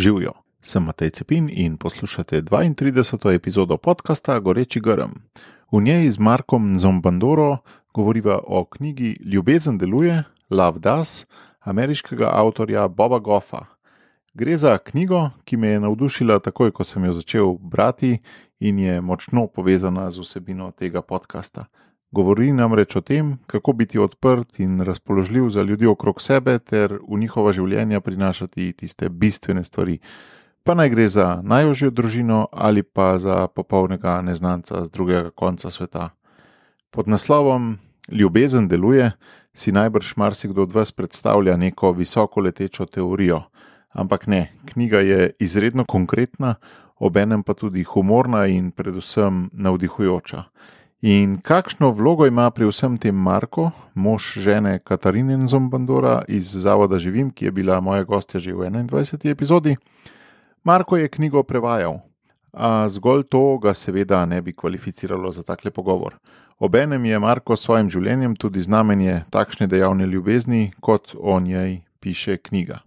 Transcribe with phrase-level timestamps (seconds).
[0.00, 3.34] Živijo, sem Matej Cepin in poslušate 32.
[3.34, 5.10] epizodo podcasta Goreči grm.
[5.72, 7.58] V njej z Markom Zombandoro
[7.94, 11.26] govoriva o knjigi Ljubezen deluje, Love Does,
[11.60, 13.66] ameriškega avtorja Boba Goffa.
[14.34, 18.18] Gre za knjigo, ki me je navdušila takoj, ko sem jo začel brati
[18.60, 21.64] in je močno povezana z vsebino tega podcasta.
[22.10, 27.18] Govori namreč o tem, kako biti odprt in razpoložljiv za ljudi okrog sebe, ter v
[27.18, 30.00] njihova življenja prinašati tiste bistvene stvari.
[30.64, 36.10] Pa naj gre za najožjo družino ali pa za popolnega neznanca z drugega konca sveta.
[36.90, 37.78] Pod naslovom
[38.10, 39.12] Ljubezen deluje
[39.54, 43.42] si najbrž marsikdo od vas predstavlja neko visoko letečo teorijo.
[43.94, 46.54] Ampak ne, knjiga je izredno konkretna,
[46.98, 50.42] obenem pa tudi humorna in predvsem navdihujoča.
[51.00, 57.30] In kakšno vlogo ima pri vsem tem Marko, mož žene Katarine Zombandora iz Zavoda Živim,
[57.30, 59.30] ki je bila moja gostja že v 21.
[59.30, 59.76] epizodi?
[60.64, 62.00] Marko je knjigo prevajal,
[62.52, 66.18] a zgolj to ga seveda ne bi kvalificiralo za takle pogovor.
[66.58, 72.36] Obenem je Marko s svojim življenjem tudi znamenje takšne dejavne ljubezni, kot o njej piše
[72.36, 72.84] knjiga.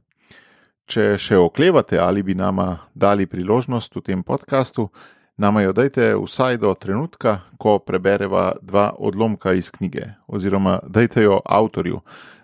[0.86, 4.92] Če še oklevate, ali bi nama dali priložnost v tem podkastu,
[5.38, 11.40] Nama jo dajte vsaj do trenutka, ko prebereva dva odlomka iz knjige, oziroma dajte jo
[11.46, 12.02] avtorju,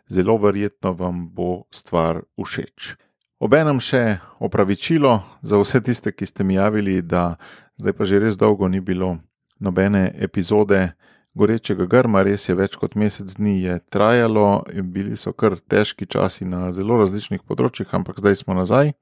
[0.09, 2.95] zelo verjetno vam bo stvar všeč.
[3.39, 7.37] Obenem še opravičilo za vse tiste, ki ste mi javili, da
[7.77, 9.19] zdaj pa že res dolgo ni bilo
[9.59, 10.95] nobene epizode
[11.33, 16.09] gorečega grma, res je več kot mesec dni je trajalo in bili so kar težki
[16.09, 18.95] časi na zelo različnih področjih, ampak zdaj smo nazaj.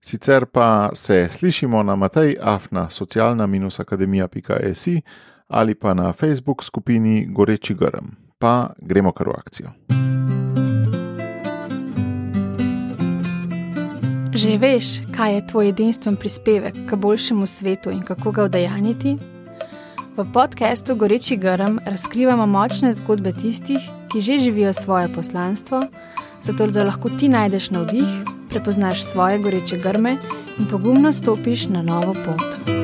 [0.00, 4.88] Sicer pa se slišimo na Matej Afna, socialna-akademija.js
[5.48, 8.06] ali pa na Facebook skupini Goreči grm.
[8.38, 9.70] Pa gremo kar v akcijo.
[14.34, 19.16] Že veš, kaj je tvoj edinstven prispevek k boljšemu svetu in kako ga udejaniti?
[20.16, 23.82] V podkastu Goreči grm razkrivamo močne zgodbe tistih,
[24.12, 25.86] ki že živijo svoje poslanstvo,
[26.42, 30.16] zato da lahko ti najdeš navdih prepoznaš svoje goreče grme
[30.58, 32.78] in pogumno stopiš na novo pot.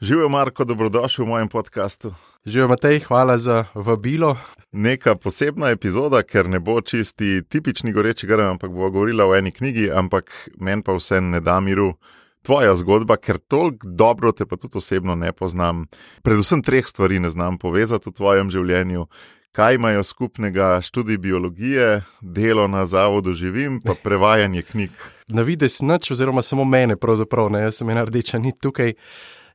[0.00, 2.14] Živijo, Marko, dobrodošli v mojem podkastu.
[2.46, 4.36] Živijo, Matej, hvala za vabilo.
[4.72, 9.50] Neka posebna epizoda, ker ne bo čisti tipični goreči grm, ampak bo govorila o eni
[9.50, 10.24] knjigi, ampak
[10.60, 11.94] meni pa vse ne da miru.
[12.42, 15.86] Tvoja zgodba, ker toliko dobro te pa tudi osebno ne poznam.
[16.22, 19.06] Predvsem treh stvari ne znam povezati v tvojem življenju,
[19.54, 24.90] kaj imajo skupnega študij biologije, delo na zavodu živim, pa prevajanje knjig.
[25.28, 28.96] Na vides nič, oziroma samo mene, pravzaprav, ne, jaz sem ena rdeča nit tukaj.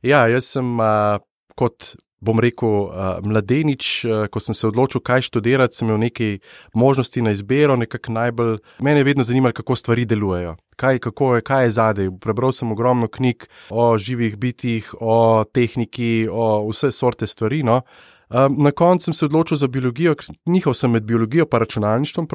[0.02, 1.20] Ja, jaz sem uh,
[1.56, 1.94] kot.
[2.20, 6.34] Bom rekel, uh, mladenič, uh, ko sem se odločil, kaj študirati, sem imel nekaj
[6.76, 8.58] možnosti na izbiro, nekako najbolj.
[8.84, 12.10] Mene je vedno zanimalo, kako stvari delujejo, kaj, kako je, kaj je zadaj.
[12.20, 17.62] Prebral sem ogromno knjig o živih bitjih, o tehniki, o vse sorte stvari.
[17.64, 17.80] No.
[18.30, 20.14] Na koncu sem se odločil za biologijo,
[20.46, 22.28] njihov sem med biologijo in računalništvom.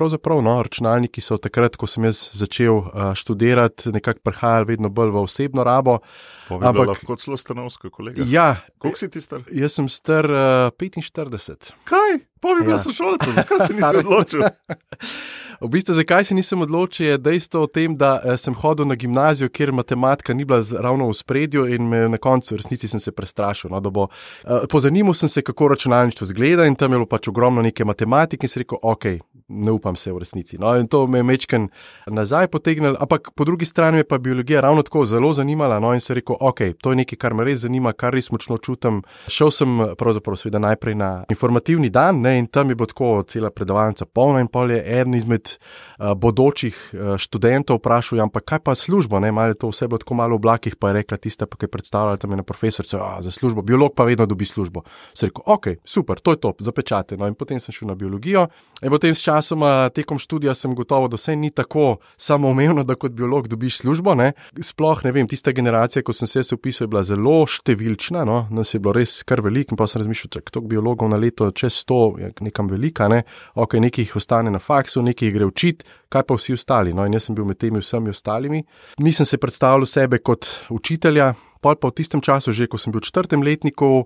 [0.44, 5.24] No, računalniki so takrat, ko sem jaz začel uh, študirati, nekako prihajali vedno bolj v
[5.24, 6.00] osebno rabo.
[6.50, 8.24] Ampak kot zelo stanovsko, kolega.
[8.28, 9.42] Ja, koliko si ti star?
[9.52, 11.72] Jaz sem star uh, 45.
[11.84, 12.20] Kaj?
[12.42, 12.80] Povej, ja.
[12.80, 14.44] so šolci, zakaj se nisi odločil?
[15.62, 18.96] V bistvu, zakaj se nisem odločil, je dejstvo o tem, da uh, sem hodil na
[18.96, 23.00] gimnazijo, kjer matematika ni bila ravno v spredju in me na koncu v resnici sem
[23.00, 23.72] se prestrašil.
[23.72, 27.62] No, bo, uh, pozanimal sem se, kako računalništvo zgleda in tam je bilo pač ogromno
[27.62, 29.06] neke matematike in si rekel, ok,
[29.48, 30.58] ne upam se v resnici.
[30.58, 31.68] No, in to me je mečken
[32.08, 35.80] nazaj potegnil, ampak po drugi strani je pa biologija ravno tako zelo zanimala.
[35.80, 38.58] No, in se rekel, ok, to je nekaj, kar me res zanima, kar res močno
[38.58, 39.02] čutim.
[39.28, 43.52] Šel sem pravzaprav seveda najprej na informativni dan ne, in tam je bilo tako cela
[43.52, 48.64] predavalnica polna in pol je eden izmed uh, bodočih uh, študentov vprašal, ja, ampak kaj
[48.66, 51.18] pa službo, ne, malo je to vse bilo tako malo v oblakih, pa je rekla
[51.22, 54.82] tista, ki je predstavljala tam ena profesorica, ja, za službo, biolog pa vedno dobi službo.
[55.14, 57.18] Se rekel, ok, super, to je to, zapečate.
[57.18, 58.48] No, in potem sem šel na biologijo
[58.82, 59.35] in potem s časom,
[59.94, 64.16] tekom študija, sem gotovo, da vse ni tako samoumevno, da kot biolog dobiš službo.
[64.16, 64.32] Ne.
[64.62, 68.46] Sploh ne vem, tista generacija, ko sem se upisal, je bila zelo številčna, no?
[68.52, 71.20] nas je bilo res kar veliko in pa sem razmišljal, da je to biologov na
[71.20, 73.24] leto čez sto, nekam velika, ne?
[73.56, 76.94] ok, nekaj jih ostane na faksu, nekaj jih gre učiti, kaj pa vsi ostali.
[76.96, 77.04] No?
[77.06, 78.64] In jaz sem bil med temi vsemi ostalimi.
[79.04, 81.34] Nisem se predstavljal sebe kot učitelja.
[81.66, 84.06] Pol pa v tistem času, že ko sem bil v četrtem letniku,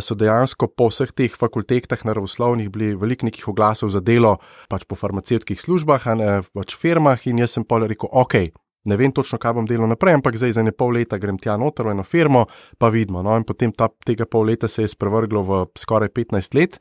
[0.00, 4.38] so dejansko po vseh teh fakultetah naravoslovnih bili veliko nekih oglasov za delo
[4.70, 7.18] pač po farmacevtskih službah, ne pač firmah.
[7.26, 8.54] In jaz sem pa rekel, ok,
[8.86, 11.58] ne vem točno, kaj bom delal naprej, ampak zdaj za ne pol leta grem tja
[11.58, 12.46] noter v eno firmo,
[12.78, 13.26] pa vidimo.
[13.26, 16.78] No, in potem ta, tega pol leta se je sprevrglo v skoraj 15 let.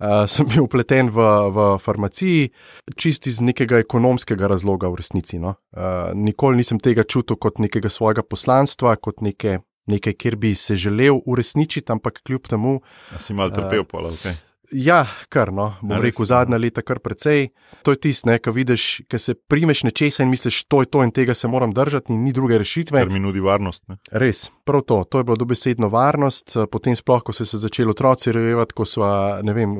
[0.00, 2.50] Uh, sem bil upleten v, v farmaciji,
[2.96, 5.38] čisti iz nekega ekonomskega razloga, v resnici.
[5.42, 5.56] No.
[5.76, 9.60] Uh, nikoli nisem tega čutil kot nekega svojega poslanstva, kot neke,
[9.90, 12.78] nekaj, kjer bi se želel uresničiti, ampak kljub temu.
[13.14, 14.20] A si mal trpel, uh, pa lahko.
[14.20, 14.47] Okay.
[14.72, 17.48] Ja, kar no, bom ja, rekel, zadnja leta kar precej.
[17.86, 21.12] To je tisto, kar vidiš, ki se primeš nečesa in misliš, to je to in
[21.14, 23.00] tega se moram držati, in ni druge rešitve.
[23.00, 23.86] Ker mi nudi varnost.
[23.88, 23.96] Ne?
[24.12, 25.00] Res, prav to.
[25.08, 26.56] To je bilo dobesedno varnost.
[26.72, 29.08] Potem, sploh, ko so se začeli otroci rojevati, ko so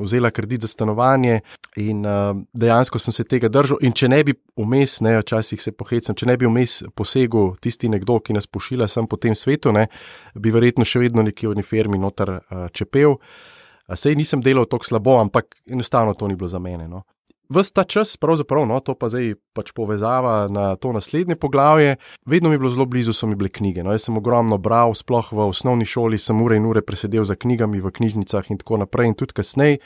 [0.01, 1.41] vzeli kredit za stanovanje
[1.77, 3.77] in uh, dejansko sem se tega držal.
[3.85, 7.91] In če ne bi vmes, ne, včasih se pohecam, če ne bi vmes posegel tisti
[7.93, 9.85] nekdo, ki nas pošilja sem po tem svetu, ne,
[10.33, 13.19] bi verjetno še vedno neki v uniformi noter uh, čepel.
[13.95, 16.87] Sej nisem delal tako slabo, ampak enostavno to ni bilo za mene.
[16.87, 17.03] No.
[17.49, 21.95] Ves ta čas, pravzaprav, no, to pa zdaj pač povezava na to naslednje poglavje,
[22.29, 23.81] vedno mi je bilo zelo blizu, so mi bile knjige.
[23.83, 23.89] No.
[23.95, 27.81] Jaz sem ogromno bral, sploh v osnovni šoli sem ure in ure presedel za knjigami
[27.81, 29.79] v knjižnicah in tako naprej, in tudi kasneje.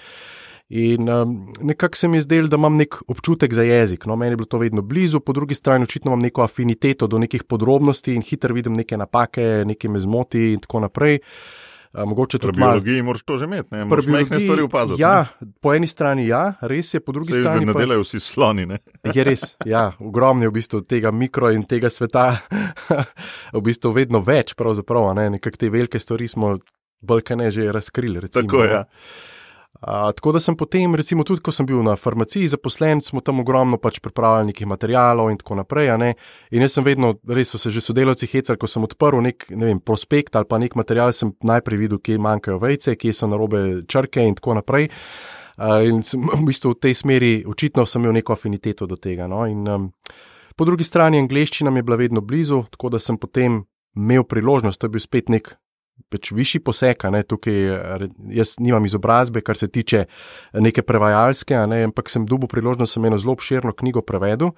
[0.75, 4.05] In um, nekako se mi je zdelo, da imam nek občutek za jezik.
[4.05, 7.19] No, meni je bilo to vedno blizu, po drugi strani očitno imam neko afiniteto do
[7.19, 11.19] nekih podrobnosti in hitro vidim neke napake, nekaj me zmoti in tako naprej.
[11.93, 12.71] Mogoče tudi malo.
[12.71, 15.01] Pri biologiji moraš to že imeti, ne moreš majhne stvari opaziti.
[15.01, 15.47] Ja, ne?
[15.61, 17.65] po eni strani ja, res je, po drugi Sej strani.
[17.65, 18.65] Ne delajo vsi sloni.
[18.65, 18.79] Ne?
[19.13, 22.31] Je res, ja, ogromno je v bistvu tega mikro in tega sveta,
[23.57, 26.57] v bistvu vedno več, pravzaprav, ne, nekak te velike stvari smo
[27.03, 28.25] bolj kaj ne že razkrili.
[28.25, 28.73] Recimo, Tako je.
[28.73, 28.83] Ja
[29.85, 33.77] tako da sem potem, recimo, tudi ko sem bil na farmaciji zaposlen, smo tam ogromno
[33.81, 35.91] pač pripravljali nekih materialov in tako naprej.
[36.51, 39.71] In jaz sem vedno, res so se že sodelavci hecali, ko sem odprl nek ne
[39.71, 43.83] vem, prospekt ali pa nek material, sem najprej videl, kje manjkajo vejce, kje so narobe
[43.87, 44.89] črke in tako naprej.
[45.53, 49.27] Uh, in sem, v bistvu v tej smeri, očitno sem imel neko afiniteto do tega.
[49.29, 49.43] No?
[49.45, 49.91] In, um,
[50.55, 53.61] po drugi strani, angliščina mi je bila vedno blizu, tako da sem potem
[53.93, 55.53] imel priložnost, to je bil spet nek
[56.09, 57.05] pač višji poseg.
[57.27, 57.59] Tukaj
[58.33, 60.05] jaz nimam izobrazbe, kar se tiče
[60.53, 64.53] neke prevajalske, ne, ampak sem dubo priložnost, sem eno zelo obširno knjigo prevedel.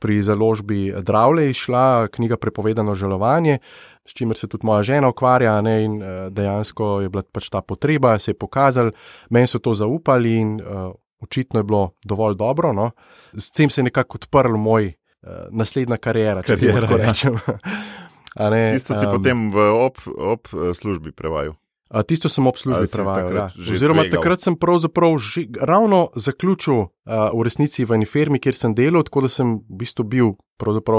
[0.00, 3.58] Pri založbi Dravle je išla knjiga Prepovedano žalovanje.
[4.06, 7.60] S čimer se tudi moja žena ukvarja, ne, in uh, dejansko je bila pač ta
[7.62, 8.92] potreba, se je pokazal,
[9.30, 12.72] meni so to zaupali, in uh, očitno je bilo dovolj dobro.
[12.72, 12.90] No.
[13.34, 17.06] S tem se je nekako odprl moj uh, naslednja karijera, če lahko ja.
[17.06, 17.40] rečem.
[18.72, 21.56] Tisto si um, potem v ob, ob eh, službi prevajal.
[21.86, 23.30] A, tisto sem ob službi prevajal.
[23.30, 23.46] Ja.
[23.54, 24.18] Oziroma, tvegal.
[24.18, 29.06] takrat sem pravzaprav že ravno zaključil uh, v resnici v eni firmi, kjer sem delal,
[29.06, 30.34] tako da sem v bistvu bil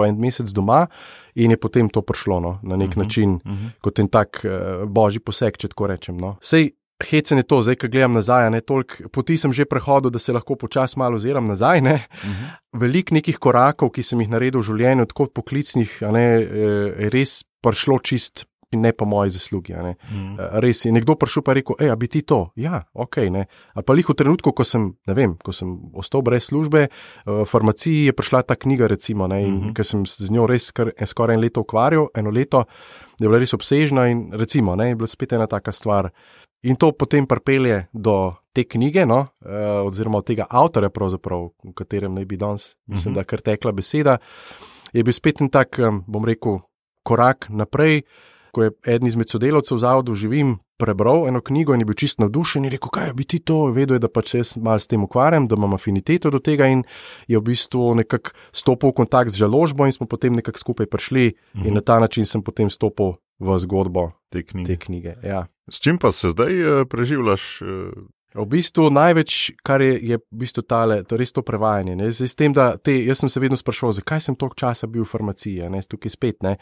[0.08, 0.88] en mesec doma
[1.36, 3.66] in je potem to prišlo no, na nek uh mhm, -huh, način uh mhm.
[3.68, 3.82] -huh.
[3.82, 6.18] kot en tak uh, božji poseg, če tako rečem.
[6.18, 6.38] No.
[6.42, 6.72] Sej,
[7.04, 10.34] Hecen je to, zdaj, ko gledam nazaj, ne toliko poti sem že prehodil, da se
[10.34, 11.82] lahko počasi malo oziram nazaj.
[11.82, 11.94] Ne.
[12.24, 12.34] Uh mhm.
[12.34, 12.80] -huh.
[12.80, 18.00] Veliko nekih korakov, ki sem jih naredil v življenju, tako poklicnih, ne, je res prišlo
[18.00, 18.46] čist.
[18.76, 19.74] In ne po moji zaslugi.
[19.74, 20.36] Mm.
[20.60, 20.92] Res je.
[20.92, 22.52] Nekdo prišel pa rekel, da bi ti to.
[22.60, 23.16] Ja, ok.
[23.32, 23.46] Ne.
[23.74, 26.90] Ali pa jih v trenutku, ko sem, vem, ko sem ostal brez službe,
[27.26, 29.74] v farmaciji je prišla ta knjiga, recimo, ne, in mm -hmm.
[29.74, 32.66] ker sem z njo res skor, skoraj en leto ukvarjal, eno leto,
[33.20, 36.12] je bila res obsežna in recimo, ne, je bila spet ena taka stvar,
[36.68, 42.26] In to potem pripelje do te knjige, no, uh, oziroma tega avtorja, v katerem naj
[42.26, 43.18] bi danes, mislim, -huh.
[43.18, 44.18] da kar tekla beseda.
[44.94, 46.60] Je bil spet en tak, bom rekel,
[47.04, 48.04] korak naprej.
[48.52, 52.20] Ko je eden izmed sodelavcev v zavodu živim, prebral eno knjigo in je bil čist
[52.20, 53.66] navdušen in rekel: Kaj bi ti to?
[53.72, 56.84] Vedel je, da pač jaz malo s tem ukvarjam, da imam afiniteto do tega in
[57.28, 61.34] je v bistvu nekako stopil v kontakt z žaložbo in smo potem nekako skupaj prišli
[61.34, 61.66] -huh.
[61.66, 61.74] in mhm.
[61.74, 64.68] na ta način sem potem stopil v zgodbo te knjige.
[64.68, 65.46] Te knjige ja.
[65.72, 67.62] S čim pa se zdaj uh, preživljaš?
[67.62, 68.06] Uh...
[68.38, 71.96] V bistvu največ, kar je, je v bistvu tale, to res to prevajanje.
[72.14, 72.54] Zdaj, tem,
[72.84, 76.14] te, jaz sem se vedno sprašoval, zakaj sem toliko časa bil v farmaciji, ne, tukaj
[76.14, 76.44] spet.
[76.46, 76.58] Ne.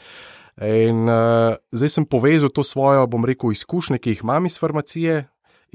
[0.62, 5.25] In uh, zdaj sem povezal to svojo, bom rekel, izkušnje, ki jih imam iz farmacije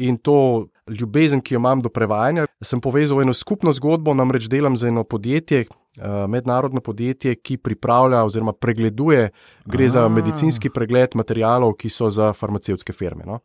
[0.01, 2.47] in to ljubezen, ki jo imam do prevajanja.
[2.65, 8.25] Sem povezal eno skupno zgodbo, namreč delam za eno podjetje, uh, mednarodno podjetje, ki pripravlja
[8.25, 9.29] oziroma pregleduje,
[9.67, 9.95] gre A.
[9.97, 13.29] za medicinski pregled materijalov, ki so za farmacevtske firme.
[13.29, 13.41] No.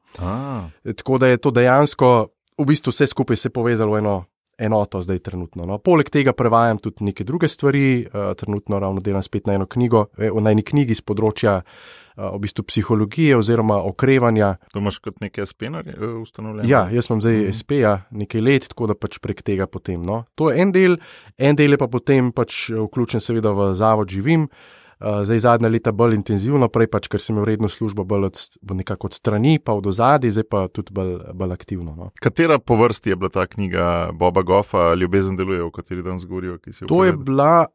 [0.95, 2.15] Tako da je to dejansko
[2.57, 4.15] v bistvu vse skupaj se povezalo v eno
[4.57, 5.65] enoto zdaj trenutno.
[5.65, 5.77] No.
[5.77, 10.05] Poleg tega prevajam tudi neke druge stvari, uh, trenutno ravno delam spet na eno knjigo,
[10.17, 14.55] eh, na eni knjigi z področja uh, v bistvu psihologije oziroma okrevanja.
[14.73, 15.83] To imaš kot neke SP-je
[16.21, 16.69] ustanovljene?
[16.69, 17.59] Ja, jaz imam zdaj mm -hmm.
[17.59, 20.03] SP-ja nekaj let, tako da pač prek tega potem.
[20.03, 20.23] No.
[20.35, 20.97] To je en del,
[21.37, 24.43] en del je pa potem pač vključen seveda v zavod živim.
[24.43, 28.41] Uh, zdaj, zadnja leta bolj intenzivno, prej pač, ker sem imel redno službo bolj od,
[28.81, 31.95] nekako od strani, pa od ozadja, zdaj pa tudi bolj, bolj aktivno.
[31.95, 32.11] No.
[32.21, 36.57] Katera po vrsti je bila ta knjiga Boba Goffa, Ljubezen deluje, o kateri danes govorijo?
[36.87, 37.65] To je bila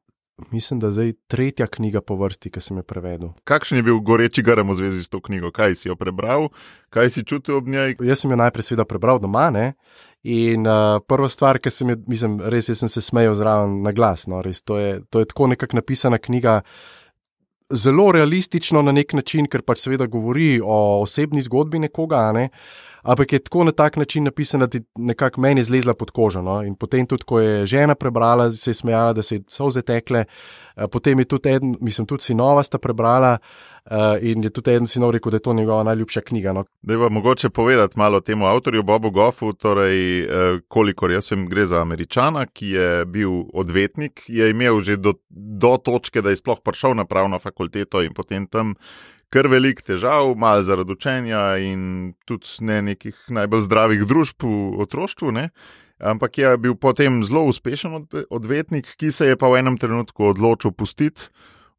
[0.51, 3.33] mislim, da je zdaj tretja knjiga po vrsti, ki sem jo prevedel.
[3.45, 5.51] Kakšen je bil goreči grem v zvezi s to knjigo?
[5.51, 6.49] Kaj si jo prebral,
[6.91, 7.97] kaj si čutil ob njej?
[8.01, 9.51] Jaz sem jo najprej seveda prebral doma.
[9.51, 9.73] Ne?
[10.23, 14.27] In uh, prva stvar, ki sem jo, mislim, res sem se smejal zraven na glas.
[14.29, 16.61] No, res, to, je, to je tako nekako napisana knjiga.
[17.71, 22.49] Zelo realistično na nek način, ker pač seveda govori o osebni zgodbi nekoga, ne?
[23.03, 26.43] ampak je tako na tak način napisana, da ti nekako meni zlezla pod kožo.
[26.43, 26.63] No?
[26.63, 30.25] In potem tudi, ko je žena prebrala, se je smejala, da se so vse tekle,
[30.93, 33.39] potem je tudi eden, mislim, tudi sinova sta prebrala.
[33.85, 36.53] Uh, in je tudi eden sinov rekel, da je to njegova najljubša knjiga.
[36.53, 36.65] No.
[36.83, 41.47] Da je mogoče povedati malo o tem avtorju Bobu Goffu, torej, uh, kolikor jaz vem,
[41.49, 46.37] gre za američana, ki je bil odvetnik, je imel že do, do točke, da je
[46.37, 48.75] sploh prišel na pravno fakulteto in potem tam
[49.31, 55.33] kar velik težav, malo zaradi učenja in tudi ne nekih najbolj zdravih družb v otroštvu.
[55.33, 55.49] Ne.
[56.01, 60.73] Ampak je bil potem zelo uspešen odvetnik, ki se je pa v enem trenutku odločil
[60.73, 61.29] pustiti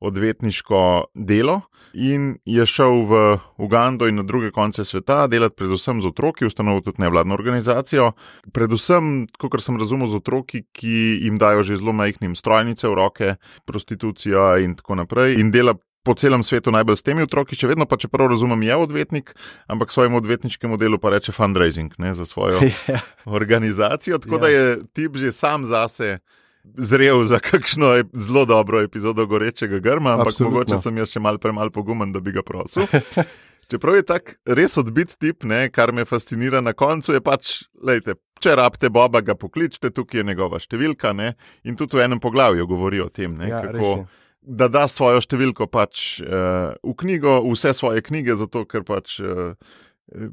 [0.01, 0.81] odvetniško
[1.15, 1.61] delo
[1.93, 3.21] in je šel v
[3.57, 8.11] Ugando in na druge konce sveta delati predvsem z otroki, ustanovil tudi nevladno organizacijo.
[8.53, 13.35] Predvsem, kot sem razumel, z otroki, ki jim dajo že zelo majhnim strojnice v roke,
[13.65, 15.39] prostitucija in tako naprej.
[15.39, 18.75] In dela po celem svetu najbolj s temi otroki, še vedno pa, čeprav razumem, je
[18.75, 19.33] odvetnik,
[19.69, 22.89] ampak svojemu odvetniškemu delu pa reče fundraising ne, za svojo yeah.
[22.97, 23.01] Ja.
[23.25, 24.17] organizacijo.
[24.17, 24.41] Tako yeah.
[24.41, 24.59] da ja.
[24.59, 26.19] je tip že sam zase.
[26.63, 30.59] Zrel za kakšno zelo dobro epizodo gorečega grma, ampak Absolutno.
[30.59, 32.85] mogoče sem jaz še mal premalo pogumen, da bi ga prosil.
[33.71, 38.17] Čeprav je tak res odbit tip, ne, kar me fascinira na koncu, je pač, lejte,
[38.43, 41.13] če rabite Boba, ga pokličite, tukaj je njegova številka.
[41.15, 44.03] Ne, in tudi v enem poglavju govori o tem, ne, ja, kako
[44.41, 49.19] da da svojo številko pač, uh, v knjigo, vse svoje knjige, zato ker pač.
[49.21, 49.55] Uh,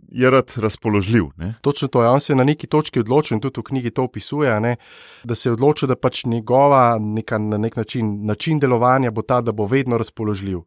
[0.08, 1.24] Je rad razpoložljiv.
[1.36, 1.54] Ne?
[1.62, 2.08] Točno to je.
[2.08, 4.76] On se je na neki točki odločil in tudi v knjigi to opisuje, ne?
[5.24, 9.40] da se je odločil, da pač njegova neka, na nek način, način delovanja bo ta,
[9.40, 10.58] da bo vedno razpoložljiv.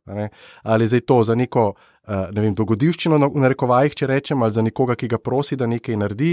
[0.64, 4.96] Ali zdaj to za neko Eh, vem, dogodivščino, v narekovajih, če rečem, ali za nekoga,
[4.98, 6.32] ki ga prosi, da nekaj naredi,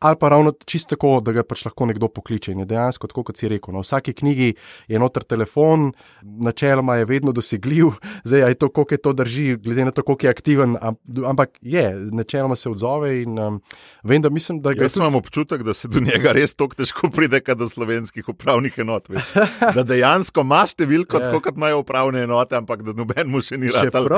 [0.00, 2.54] ali pa ravno čisto tako, da ga pač lahko nekdo pokliče.
[2.54, 4.54] In je dejansko, tako kot si rekel, na no, vsaki knjigi
[4.88, 5.90] je noter telefon,
[6.24, 7.92] načeloma je vedno dosegljiv,
[8.28, 11.84] zdaj je to, koliko je to drži, glede na to, koliko je aktiven, ampak je,
[12.16, 13.12] načeloma se odzove.
[13.20, 13.60] In, um,
[14.02, 14.88] vem, da mislim, da ga.
[14.88, 15.04] Jaz tudi...
[15.04, 19.12] imam občutek, da se do njega res tako težko pride, kot do slovenskih upravnih enot.
[19.12, 19.28] Veš.
[19.76, 21.30] Da dejansko imaš številko, ja.
[21.44, 24.08] kot imajo upravne enote, ampak da noben mu še ni rekel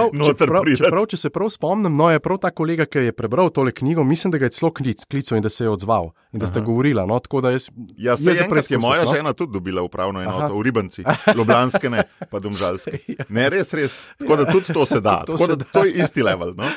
[0.93, 4.05] prav, če se prav spomnim, no, je prav ta kolega, ki je prebral tole knjigo,
[4.05, 6.61] mislim, da ga je celo klic, klical in da se je odzval in da sta
[6.65, 7.07] govorila.
[7.09, 7.19] No,
[7.49, 9.13] jaz, ja, se prej, ki je moja no?
[9.15, 10.55] žena tudi dobila upravno enoto Aha.
[10.55, 11.05] v Ribanci,
[11.37, 12.99] Ljubljanske, ne pa Domžalske.
[13.13, 13.25] Ja.
[13.35, 13.95] Ne, res, res.
[14.21, 15.19] Tako da tudi to se da.
[15.29, 15.67] to, se da.
[15.69, 16.55] to je isti level.
[16.57, 16.69] No?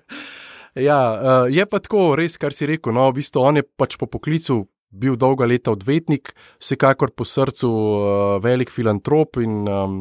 [0.88, 2.94] ja, uh, je pa tako, res, kar si rekel.
[2.96, 4.64] No, v bistvu on je pač po poklicu.
[4.88, 8.02] Bil dolga leta odvetnik, vsekakor po srcu uh,
[8.42, 9.98] velik filantrop in um,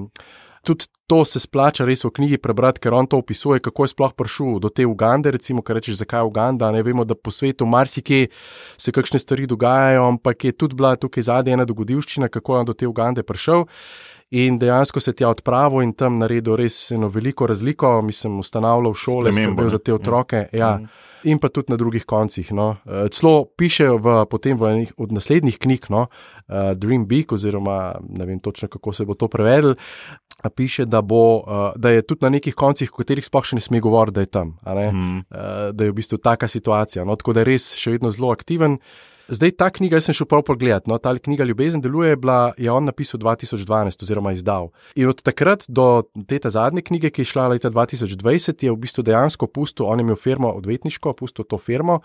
[0.68, 4.12] tudi to se splača res v knjigi prebrati, ker on to opisuje, kako je sploh
[4.12, 5.32] prišel do te Ugande.
[5.32, 6.72] Recimo, ker rečeš, zakaj je Uganda.
[6.76, 8.28] Ne vemo, da po svetu marsikje
[8.76, 12.76] se kakšne stvari dogajajo, ampak je tudi bila tukaj zadnja ena dogodivščina, kako je do
[12.76, 13.64] te Ugande prišel.
[14.36, 19.32] In dejansko se tja odpravil in tam naredil res eno veliko razliko, mislim, ustanavljal šole,
[19.32, 20.50] skrbel za te otroke.
[20.52, 20.74] Ja.
[20.76, 21.06] Ja.
[21.24, 22.52] In pa tudi na drugih koncih.
[22.52, 22.76] No.
[22.84, 27.96] Eh, celo pišejo v, potem v enih od naslednjih knjig, no, uh, Dream Big, oziroma
[28.04, 29.76] ne vem točno, kako se bo to prevedel,
[30.56, 33.64] piše, da, bo, uh, da je tudi na nekih koncih, o katerih sploh še ne
[33.64, 35.18] sme govoriti, da je tam, mm.
[35.34, 37.06] uh, da je v bistvu taka situacija.
[37.06, 37.18] No?
[37.18, 38.78] Tako da je res še vedno zelo aktiven.
[39.28, 40.88] Zdaj ta knjiga, jaz sem šel prav pogledat.
[40.88, 44.70] No, ta knjiga Ljubezen deluje, bila, je on napisal 2012, oziroma izdal.
[44.96, 49.04] In od takrat do te zadnje knjige, ki je šla leta 2020, je v bistvu
[49.04, 52.00] dejansko pustil, on je imel firmo odvetniško, pustil to firmo,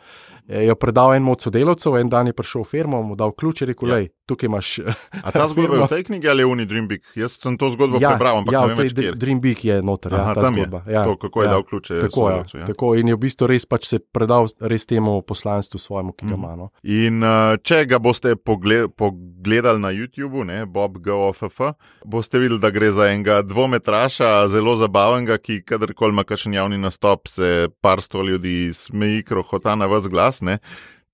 [0.49, 3.63] je jo predal enemu od sodelavcev, en dan je prišel v firmo, mu dal ključ
[3.63, 4.03] in rekel: ja
[4.33, 4.79] tukaj imaš.
[5.27, 7.03] A ta zgodba je v tej knjigi ali je Uni Dream Big?
[7.15, 9.79] Jaz sem to zgodbo ja, prebral, ampak ja, ne vem, če je Dream Big je
[9.83, 10.15] noter.
[10.15, 10.83] Ja, Aha, ta zgodba.
[10.87, 10.95] Je.
[10.95, 12.01] Ja, to, kako je ja, dal ključe.
[12.07, 12.67] Tako, ja, ja.
[12.71, 16.39] tako in je v bistvu res pač se predal res temu poslanstvu svojemu, ki ga
[16.39, 16.55] ima.
[16.57, 16.71] No.
[16.83, 21.61] In uh, če ga boste pogled, pogledali na YouTubu, ne, Bob GOFF,
[22.09, 27.29] boste videli, da gre za enega dvometraša, zelo zabavnega, ki kadarkoli ima kakšen javni nastop,
[27.29, 30.41] se par sto ljudi smeji, krohota na vas glas.
[30.41, 30.59] Ne.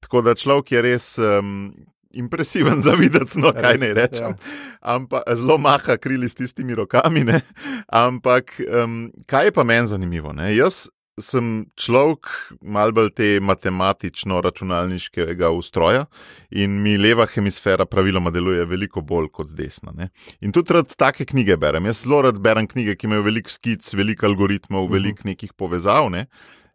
[0.04, 1.72] Tako da človek je res um,
[2.14, 4.36] impresiven za videti, no kaj ne rečem.
[4.36, 4.60] Ja.
[4.94, 7.24] Ampak zelo maha krili s tistimi rokami.
[7.24, 7.40] Ne?
[7.88, 10.32] Ampak um, kaj je pa meni zanimivo?
[10.32, 10.52] Ne?
[10.56, 10.86] Jaz
[11.22, 12.26] sem človek
[12.62, 16.06] mal bolj te matematično-računalniškega ustroja
[16.50, 19.92] in mi leva hemisfera praviloma deluje veliko bolj kot desna.
[19.96, 20.10] Ne?
[20.40, 21.86] In tudi rad take knjige berem.
[21.90, 24.92] Jaz zelo rad berem knjige, ki imajo veliko skic, veliko algoritmov, uh -huh.
[24.92, 26.10] veliko nekih povezav.
[26.10, 26.26] Ne?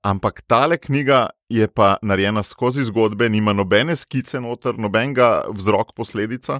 [0.03, 6.59] Ampak tale knjiga je pa narejena skozi zgodbe, nima nobene skice noter, nobenega vzrok, posledica.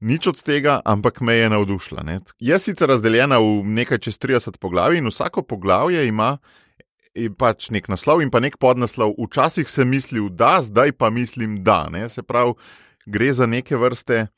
[0.00, 2.02] nič od tega, ampak me je navdušila.
[2.02, 2.20] Ne.
[2.40, 6.38] Je sicer razdeljena v nekaj čez 30 poglavij in vsako poglavje ima
[7.38, 9.16] pač nek naslov in pa nek podnaslov.
[9.18, 11.88] Včasih sem mislil, da, zdaj pa mislim, da.
[11.90, 12.08] Ne.
[12.08, 12.54] Se pravi,
[13.06, 14.28] gre za neke vrste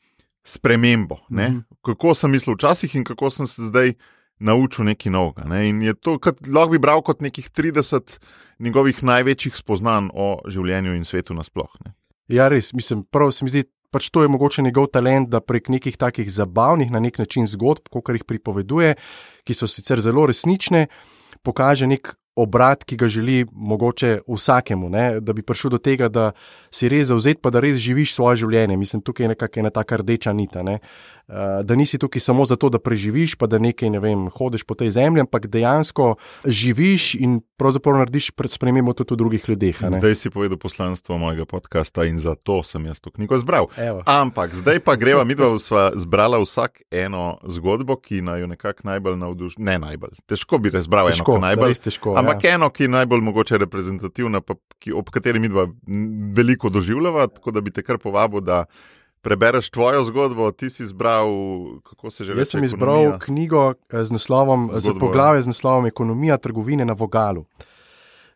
[0.45, 1.21] spremembo.
[1.29, 1.49] Ne.
[1.49, 1.64] Mm -hmm.
[1.85, 3.95] Kako sem mislil včasih in kako sem se zdaj
[4.38, 5.45] naučil nekaj novega.
[5.45, 5.69] Ne.
[5.69, 8.19] In je to, kar lahko bi bral kot nekih 30
[8.59, 11.93] njegovih največjih spoznanj o življenju in svetu nasplošno.
[12.29, 15.69] Ja, res, mislim, prvo se mi zdi, pač to je mogoče njegov talent, da prek
[15.69, 18.95] nekih takih zabavnih, na nek način zgodb, kot jih pripoveduje,
[19.45, 20.87] ki so sicer zelo resnične,
[21.43, 25.21] pokaže nek obrat, ki ga želi mogoče vsakemu, ne?
[25.21, 26.31] da bi prišel do tega, da
[26.73, 28.77] si res zauzet, pa da res živiš svoje življenje.
[28.77, 30.62] Mislim, tukaj je nekakšna taka rdeča nita.
[30.62, 30.79] Ne?
[31.29, 34.75] Uh, da nisi tukaj samo zato, da preživiš, pa da nekaj ne vem, hodiš po
[34.75, 36.14] tej zemlji, ampak dejansko
[36.45, 39.79] živiš in pravzaprav narediš spremembo tudi v drugih ljudeh.
[39.97, 43.71] Zdaj si povedal poslanstvo mojega podcasta in zato sem jaz to knjigo zbral.
[43.76, 44.02] Evo.
[44.07, 48.88] Ampak zdaj pa greva, mi dva sva zbrala vsak eno zgodbo, ki naj jo nekako
[48.91, 49.62] najbolj navduši.
[49.62, 51.79] Ne najbolj, težko bi razbral eno najbolj.
[51.83, 52.57] Težko, ampak ja.
[52.59, 55.69] eno, ki je najbolj mogoče reprezentativna, pa, ki, ob kateri mi dva
[56.35, 58.64] veliko doživljava, tako da bi te kar povabil, da
[59.23, 60.50] prebereš tvojo zgodbo.
[60.50, 61.29] Ti si izbral,
[61.83, 62.41] kako se že reče.
[62.41, 63.19] Jaz sem izbral ekonomija.
[63.19, 67.45] knjigo eh, z naslovom, z poglavje z naslovom Ekonomija trgovine na Vogalu.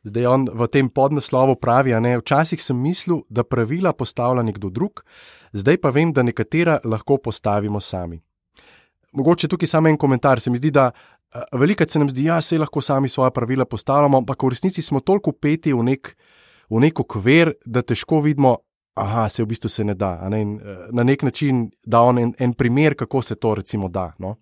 [0.07, 5.03] Zdaj on v tem podnaslovu pravi, da včasih sem mislil, da pravila postavlja nekdo drug,
[5.53, 8.21] zdaj pa vem, da nekatera lahko postavimo sami.
[9.13, 10.41] Mogoče tukaj samo en komentar.
[10.41, 10.93] Se mi zdi, da
[11.53, 14.83] Veliko se nam zdi, da ja, se lahko sami svoje pravila postavljamo, ampak v resnici
[14.83, 16.17] smo toliko upeti v nek,
[16.71, 18.57] v nek okvir, da težko vidimo,
[18.97, 20.29] da se v bistvu se ne da.
[20.29, 20.43] Ne?
[20.43, 20.61] In,
[20.93, 24.13] na nek način da on en, en primer, kako se to recimo da.
[24.19, 24.37] No?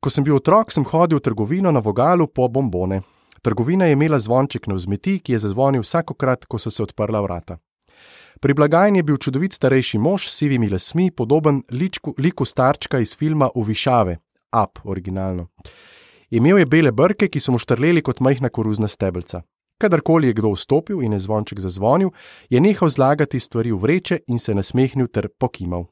[0.00, 3.00] Ko sem bil otrok, sem hodil v trgovino na Vogalu po bombone.
[3.42, 7.58] Trgovina je imela zvonček na vzmeti, ki je zazvonil vsakokrat, ko so se odprla vrata.
[8.40, 13.16] Pri blagajni je bil čudovit starejši mož s sivimi lasmi, podoben ličku, liku starčka iz
[13.16, 14.16] filma Uvišave,
[14.62, 15.48] Up, originalno.
[16.30, 19.42] Imel je bele brke, ki so mu štrleli kot majhna koruzna stebelca.
[19.78, 22.10] Kadarkoli je kdo vstopil in je zvonček zazvonil,
[22.50, 25.86] je nehal zlagati stvari v vreče in se nasmehnil ter pokimal.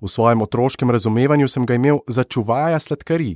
[0.00, 3.34] V svojem otroškem razumevanju sem ga imel za čuvaja sladkarij.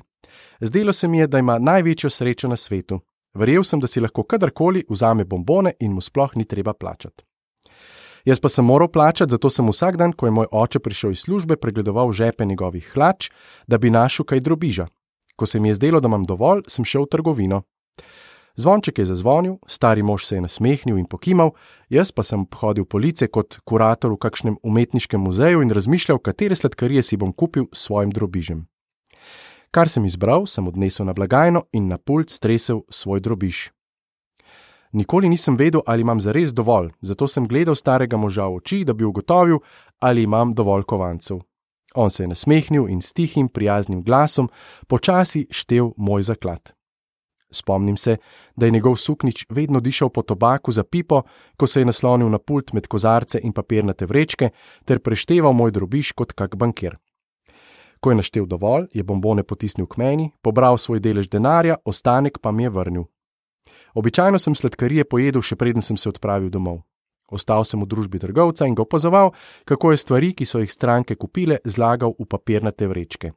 [0.61, 3.01] Zdelo se mi je, da ima največjo srečo na svetu.
[3.35, 7.25] Verjel sem, da si lahko kadarkoli vzame bombone in mu sploh ni treba plačati.
[8.25, 11.27] Jaz pa sem moral plačati, zato sem vsak dan, ko je moj oče prišel iz
[11.27, 13.29] službe, pregledoval žepe njegovih hlač,
[13.67, 14.87] da bi našel kaj drobiža.
[15.37, 17.63] Ko se mi je zdelo, da imam dovolj, sem šel v trgovino.
[18.57, 21.51] Zvonček je zazvonil, stari mož se je nasmehnil in pokimal,
[21.91, 26.55] jaz pa sem hodil po lice kot kurator v kakšnem umetniškem muzeju in razmišljal, katere
[26.55, 28.67] sladkarije si bom kupil s svojim drobižem.
[29.75, 33.71] Kar sem izbral, sem odnesel na blagajno in na pult stresel svoj drobiž.
[34.95, 38.95] Nikoli nisem vedel, ali imam zares dovolj, zato sem gledal starega moža v oči, da
[38.95, 39.59] bi ugotovil,
[39.99, 41.43] ali imam dovolj kovancev.
[41.95, 44.49] On se je nasmehnil in s tihim, prijaznim glasom
[44.87, 46.71] počasi štev moj zaklad.
[47.55, 48.17] Spomnim se,
[48.57, 51.23] da je njegov suknič vedno dišal po tobaku za pipo,
[51.57, 54.51] ko se je naslonil na pult med kozarce in papirnate vrečke,
[54.85, 56.99] ter prešteval moj drobiš kot kak bankir.
[58.01, 62.53] Ko je naštel dovolj, je bombone potisnil k meni, pobral svoj delež denarja, ostanek pa
[62.53, 63.05] mi je vrnil.
[63.95, 66.83] Običajno sem sladkarije pojedel, še preden sem se odpravil domov.
[67.31, 69.33] Ostal sem v družbi trgovca in ga opazoval,
[69.65, 73.33] kako je stvari, ki so jih stranke kupile, zlagal v papirnate vrečke.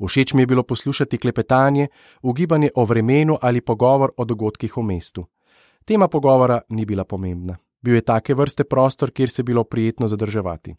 [0.00, 1.88] Všeč mi je bilo poslušati klepetanje,
[2.22, 5.26] ugibanje o vremenu ali pogovor o dogodkih v mestu.
[5.84, 7.56] Tema pogovora ni bila pomembna.
[7.82, 10.74] Bil je take vrste prostor, kjer se je bilo prijetno zadrževati.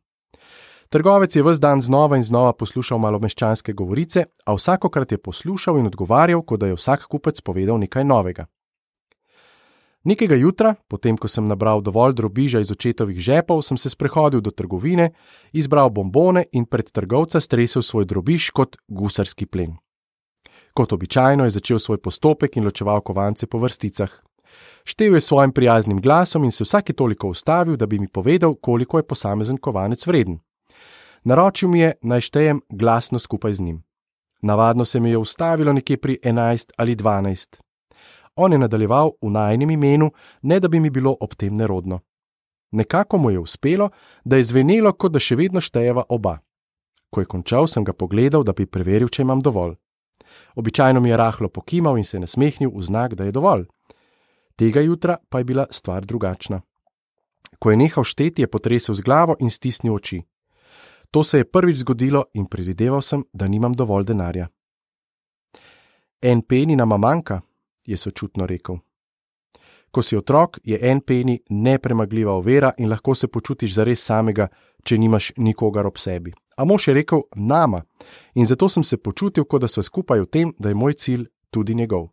[0.89, 5.87] Trgovec je vse dan znova in znova poslušal malomeščanske govorice, a vsakokrat je poslušal in
[5.87, 8.45] odgovarjal, kot da je vsak kupec povedal nekaj novega.
[10.07, 14.53] Nekega jutra, potem ko sem nabral dovolj drobiža iz očetovih žepov, sem se sprehodil do
[14.55, 15.09] trgovine,
[15.51, 19.75] izbral bombone in pred trgovca stresel svoj drobiž kot gusarski plen.
[20.71, 24.13] Kot običajno je začel svoj postopek in ločeval kovance po vrsticah.
[24.87, 29.03] Štev je svojim prijaznim glasom in se vsake toliko ustavil, da bi mi povedal, koliko
[29.03, 30.39] je posamezen kovanec vreden.
[31.27, 33.83] Naročil mi je, naj štejem glasno skupaj z njim.
[34.41, 37.66] Navadno se mi je ustavilo nekje pri 11 ali 12.
[38.37, 41.99] On je nadaljeval v najnem imenu, ne da bi mi bilo ob tem nerodno.
[42.71, 43.89] Nekako mu je uspelo,
[44.25, 46.37] da je zvenelo, kot da še vedno štejeva oba.
[47.09, 49.75] Ko je končal, sem ga pogledal, da bi preveril, če imam dovolj.
[50.55, 53.65] Običajno mi je rahlo pokimal in se nasmehnil v znak, da je dovolj.
[54.55, 56.61] Tega jutra pa je bila stvar drugačna.
[57.59, 60.21] Ko je nehal šteti, je potresel z glavo in stisnil oči.
[61.11, 64.47] To se je prvič zgodilo in predvideval sem, da nimam dovolj denarja.
[66.21, 67.41] En peni nama manjka,
[67.87, 68.77] je sočutno rekel.
[69.91, 74.47] Ko si otrok, je en peni nepremagljiva ovira in lahko se počutiš zares samega,
[74.83, 76.33] če nimaš nikogar ob sebi.
[76.57, 77.81] A mož je rekel: Nama.
[78.35, 81.25] In zato sem se počutil, kot da smo skupaj v tem, da je moj cilj
[81.51, 82.09] tudi njegov.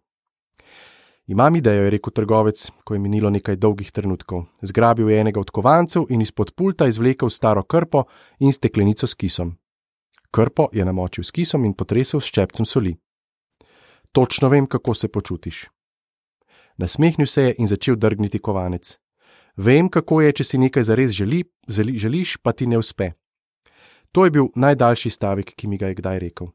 [1.27, 4.45] Imam idejo, je rekel trgovec, ko je minilo nekaj dolgih trenutkov.
[4.63, 8.05] Zgrabil je enega od kovancev in izpod pulta izvlekel staro krpo
[8.39, 9.55] in steklenico s kisom.
[10.31, 12.93] Krpo je namočil s kisom in potresel s ščepcem soli.
[14.15, 15.65] Točno vem, kako se počutiš.
[16.79, 18.99] Nasmehnil se je in začel drgniti kovanec.
[19.57, 23.11] Vem, kako je, če si nekaj zares želi, želi, želiš, pa ti ne uspe.
[24.13, 26.53] To je bil najdaljši stavek, ki mi ga je kdaj rekel.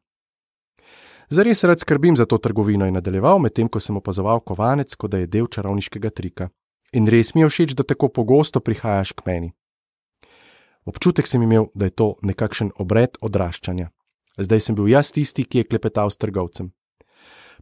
[1.30, 5.19] Zares rad skrbim za to trgovino in nadaljeval, medtem ko sem opazoval kovanec, kot da
[5.19, 6.50] je del čarovniškega trika.
[6.95, 9.52] In res mi je všeč, da tako pogosto prihajaš k meni.
[10.88, 13.91] Občutek sem imel, da je to nekakšen obred odraščanja.
[14.39, 16.72] Zdaj sem bil jaz tisti, ki je klepetal s trgovcem.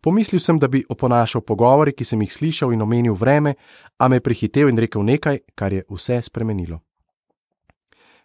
[0.01, 3.55] Pomislil sem, da bi oponašal pogovore, ki sem jih slišal in omenil vreme,
[3.97, 6.79] a me je prehitev in rekel nekaj, kar je vse spremenilo.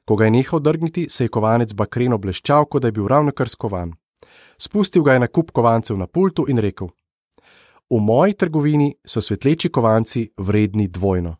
[0.05, 3.33] Ko ga je nehal drgniti, se je kovanec bakreno bleščal, kot da je bil ravno
[3.33, 3.93] kar skovan.
[4.59, 6.89] Spustil ga je na kup kovancev na pultu in rekel:
[7.91, 11.37] V moji trgovini so svetleči kovanci vredni dvojno.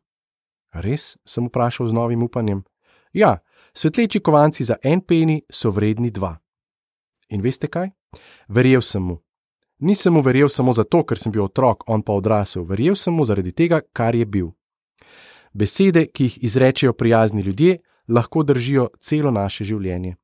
[0.73, 1.17] Res?
[1.25, 2.63] sem vprašal z novim upanjem.
[3.13, 3.39] Ja,
[3.75, 6.39] svetleči kovanci za en peni so vredni dva.
[7.29, 7.91] In veste kaj?
[8.49, 9.19] Verjel sem mu.
[9.83, 13.25] Nisem mu verjel samo zato, ker sem bil otrok, on pa odrasel, verjel sem mu
[13.27, 14.53] zaradi tega, kar je bil.
[15.53, 20.15] Besede, ki jih izrečejo prijazni ljudje, lahko držijo celo naše življenje.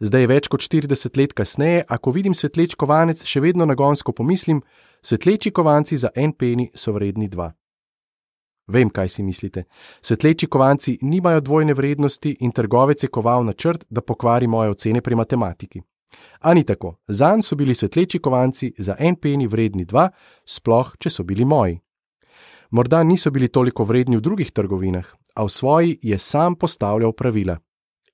[0.00, 4.60] Zdaj več kot 40 let kasneje, ko vidim svetleč kovanec, še vedno nagonsko pomislim:
[5.00, 7.50] svetleči kovanci za en peni so vredni dva.
[8.68, 9.64] Vem, kaj si mislite.
[10.00, 15.00] Svetleči kovanci nimajo dvojne vrednosti in trgovec je koval na črt, da pokvari moje ocene
[15.00, 15.82] pri matematiki.
[16.40, 20.08] Ani tako, zanj so bili svetleči kovanci za en peni vredni dva,
[20.44, 21.80] sploh če so bili moji.
[22.70, 27.58] Morda niso bili toliko vredni v drugih trgovinah, a v svoji je sam postavljal pravila.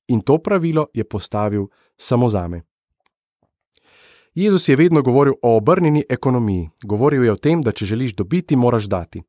[0.09, 2.63] In to pravilo je postavil samo za me.
[4.35, 6.69] Jezus je vedno govoril o obrnjeni ekonomiji.
[6.85, 9.23] Govoril je o tem, da če želiš dobiti, moraš dati.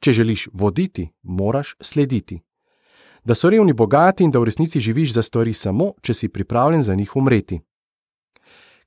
[0.00, 2.40] Če želiš voditi, moraš slediti.
[3.24, 6.82] Da so revni bogati in da v resnici živiš za stvari samo, če si pripravljen
[6.82, 7.60] za njih umreti.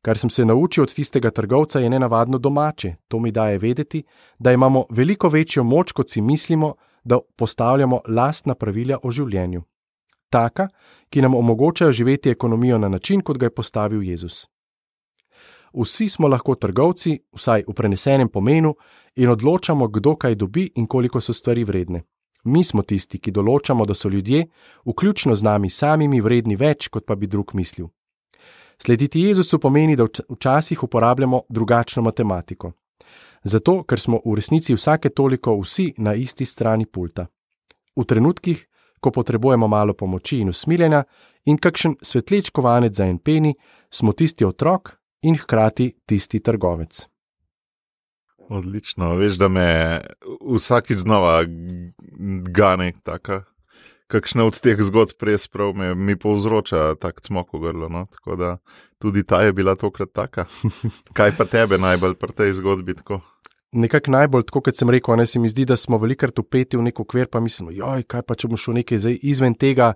[0.03, 2.95] Kar sem se naučil od tistega trgovca, je nenavadno domače.
[3.07, 4.03] To mi daje vedeti,
[4.39, 9.63] da imamo veliko večjo moč, kot si mislimo, da postavljamo lastna pravila o življenju.
[10.29, 10.67] Taka,
[11.09, 14.47] ki nam omogočajo živeti ekonomijo na način, kot ga je postavil Jezus.
[15.73, 18.75] Vsi smo lahko trgovci, vsaj v prenesenem pomenu,
[19.15, 22.03] in odločamo, kdo kaj dobi in koliko so stvari vredne.
[22.43, 24.49] Mi smo tisti, ki določamo, da so ljudje,
[24.85, 27.87] vključno z nami samimi, vredni več, kot pa bi drug mislil.
[28.77, 32.71] Slediti Jezusu pomeni, da včasih uporabljamo drugačno matematiko.
[33.43, 37.27] Zato, ker smo v resnici vsake toliko vsi na isti strani pulta.
[37.95, 38.67] V trenutkih,
[38.99, 41.03] ko potrebujemo malo pomoči in usmiljenja,
[41.45, 43.55] in kakšen svetleč kovanec za en peni,
[43.91, 47.07] smo tisti otrok in hkrati tisti trgovec.
[48.49, 49.67] Odlično, veš, da me
[50.55, 51.43] vsakič znova
[52.51, 53.43] gane taka
[54.13, 57.89] kakšna od teh zgodb res prav me, mi povzroča tako smoko grlo.
[57.89, 58.05] No?
[58.13, 58.57] Tako da
[59.01, 60.45] tudi ta je bila tokrat taka.
[61.17, 62.97] Kaj pa tebe najbolj pri tej zgodbi?
[63.01, 63.21] Tako?
[63.73, 66.85] Nekako najbolj, tako kot sem rekel, ne se mi zdi, da smo velikokrat upeti v
[66.89, 69.93] neko okvir, pa mislimo, joj, kaj pa če bomo šli nekaj izven tega.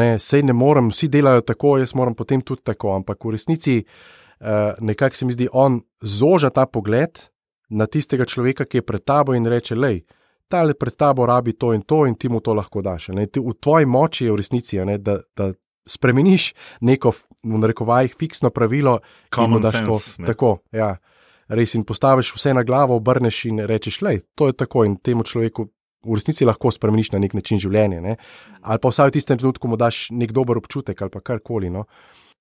[0.00, 2.94] Ne, sej ne morem, vsi delajo tako, jaz moram potem tudi tako.
[2.96, 7.20] Ampak v resnici uh, nekako se mi zdi, on zoža ta pogled
[7.68, 11.52] na tistega človeka, ki je pred tabo in reče: Lej, ta le pred tabo rabi
[11.52, 13.06] to in to, in ti mu to lahko daš.
[13.06, 15.52] Ti, v tvoji moči je v resnici, ne, da, da
[15.86, 17.12] spremeniš neko,
[17.44, 18.98] v narekovajih, fiksno pravilo,
[19.32, 19.98] ki mu daš to.
[20.26, 20.94] Tako, ja.
[21.48, 25.68] Res in postaviš vse na glavo, obrneš in rečeš, je to tako in temu človeku.
[26.04, 28.16] V resnici lahko spremeniš na nek način življenje, ne?
[28.60, 31.70] ali pa vsaj v tistem trenutku mu daš nek dober občutek, ali pa karkoli.
[31.72, 31.86] No?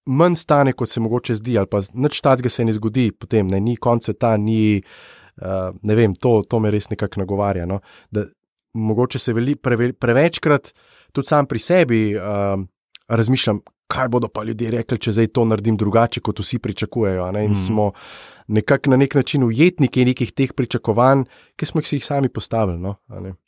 [0.06, 3.62] Manj stane, kot se mogoče zdi, ali pa nič tacga se ne zgodi, potem ne,
[3.64, 7.66] ni konca ta, ni uh, Uh, ne vem, to, to me res nekako nagovarja.
[7.70, 7.80] No?
[8.12, 8.26] Da,
[8.74, 10.74] mogoče se veli, preve, prevečkrat
[11.14, 12.60] tudi sam pri sebi uh,
[13.08, 17.28] razmišljam, kaj bodo pa ljudje rekli, če zdaj to naredim drugače, kot vsi pričakujejo.
[17.36, 17.46] Ne?
[17.46, 17.62] In mm.
[17.68, 17.92] smo
[18.48, 22.80] nekako na nek način ujetniki nekih teh pričakovanj, ki smo jih sami postavili.
[22.82, 22.96] No?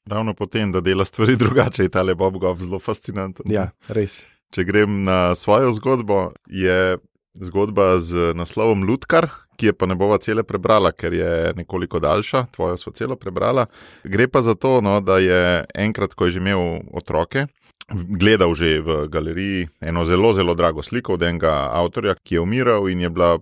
[0.06, 3.50] Ravno potem, da dela stvari drugače, je ta le Bob Gov zelo fascinanten.
[3.52, 4.26] Ja, res.
[4.54, 6.98] Če grem na svojo zgodbo, je
[7.42, 12.46] zgodba z naslovom Lutkar, ki je pa ne bova cele prebrala, ker je nekoliko daljša,
[12.56, 13.66] tvojo smo celo prebrala.
[14.04, 17.48] Gre pa za to, no, da je enkrat, ko je že imel otroke,
[17.92, 22.90] gledal že v galeriji eno zelo, zelo drago sliko od enega avtorja, ki je umiral
[22.90, 23.38] in je bila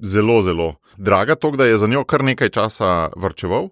[0.00, 3.70] zelo, zelo draga, to, da je za njo kar nekaj časa vrčeval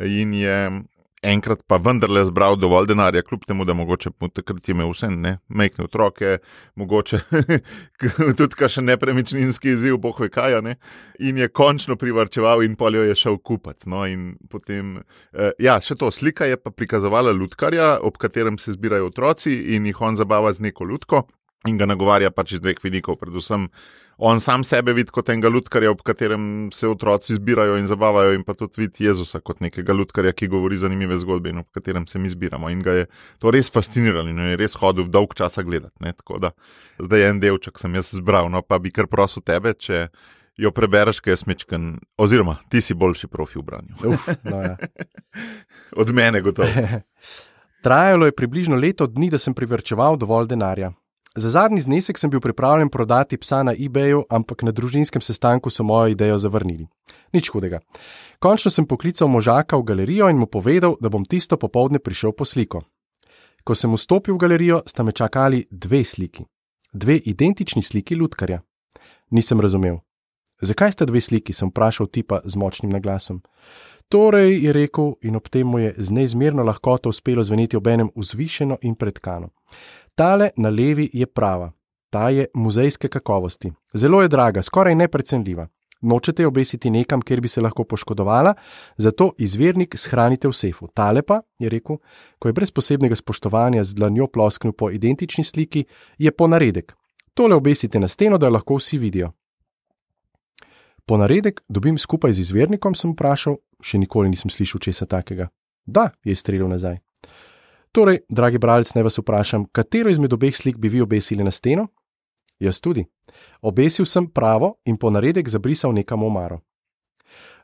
[0.00, 0.82] in je
[1.22, 5.36] enkrat pa vendarle zbral dovolj denarja, kljub temu, da mogoče takrat je imel vse, ne,
[5.48, 6.38] mehne otroke,
[6.76, 7.20] mogoče
[8.38, 10.76] tudi kakšen nepremičninski izziv, boh ve kaj, ne,
[11.20, 13.88] in je končno privrčeval in poljo je šel kupati.
[13.90, 14.96] No, in potem,
[15.32, 19.86] eh, ja, še to slika je pa prikazovala lutkarja, ob katerem se zbirajo otroci in
[19.86, 21.26] jih on zabava z neko lutko
[21.68, 23.68] in ga nagovarja pač iz dveh vidikov, predvsem
[24.24, 28.44] on sam sebe vidi kot enega lutkarja, ob katerem se otroci zbirajo in zabavajo, in
[28.46, 32.20] pa tudi vidi Jezusa kot nekega lutkarja, ki govori zanimive zgodbe in ob katerem se
[32.22, 32.70] mi zbiramo.
[32.70, 33.08] In ga je
[33.42, 35.96] to res fasciniralo in je res hodil dolg časa gledati.
[36.06, 36.14] Ne?
[36.14, 36.52] Tako da
[37.02, 40.06] zdaj je en delček, sem jaz zbral, no pa bi kar prosil tebe, če.
[40.60, 41.84] Jo prebereš, kaj je smečken,
[42.20, 43.94] oziroma ti si boljši profi v branju.
[44.04, 44.74] Uf, no ja.
[46.04, 46.68] Od mene gotovo.
[47.86, 50.92] Trajalo je približno leto dni, da sem privrčeval dovolj denarja.
[51.36, 55.84] Za zadnji znesek sem bil pripravljen prodati psa na eBayu, ampak na družinskem sestanku so
[55.84, 56.86] mojo idejo zavrnili.
[57.32, 57.80] Nič hudega.
[58.38, 62.44] Končno sem poklical možaka v galerijo in mu povedal, da bom tisto popovdne prišel po
[62.44, 62.82] sliko.
[63.64, 66.44] Ko sem vstopil v galerijo, sta me čakali dve sliki.
[66.92, 68.60] Dve identični sliki lutkarja.
[69.30, 70.02] Nisem razumel.
[70.60, 71.52] Zakaj sta dve sliki?
[71.52, 73.40] sem vprašal tipa z močnim naglasom.
[74.08, 78.10] Torej, je rekel, in ob tem mu je z neizmerno lahkoto uspelo zveneti ob enem
[78.16, 79.48] vzvišeno in predkano.
[80.14, 81.72] Tale na levi je prava,
[82.10, 83.72] ta je muzejske kakovosti.
[83.94, 85.68] Zelo je draga, skoraj neprecenljiva.
[86.02, 88.54] Nočete obesiti nekam, kjer bi se lahko poškodovala,
[88.96, 90.88] zato izvirnik shranite v sefu.
[90.94, 91.96] Tale pa, je rekel,
[92.38, 95.84] ko je brez posebnega spoštovanja z dlanjo plosknil po identični sliki,
[96.18, 96.92] je ponaredek.
[97.34, 99.30] Tole obesite na steno, da jo lahko vsi vidijo.
[101.06, 105.48] Ponaredek dobim skupaj z izvirnikom, sem vprašal, še nikoli nisem slišal česa takega.
[105.86, 106.98] Da, je strelil nazaj.
[107.92, 111.88] Torej, dragi bralec, naj vas vprašam, katero izmed obeh slik bi vi obesili na steno?
[112.60, 113.04] Jaz tudi.
[113.60, 116.60] Obesil sem pravo in po naredek zabrisal nekam omaro.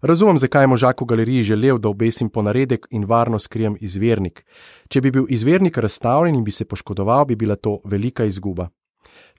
[0.02, 4.44] Razumem, zakaj je možak v galeriji želel, da obesim po naredek in varno skrijem izvirnik.
[4.88, 8.68] Če bi bil izvirnik razstavljen in bi se poškodoval, bi bila to velika izguba.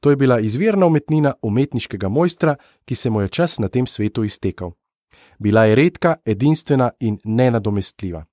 [0.01, 4.23] To je bila izvirna umetnina umetniškega mojstra, ki se mu je čas na tem svetu
[4.23, 4.71] iztekel.
[5.39, 8.25] Bila je redka, edinstvena in nenadomestljiva.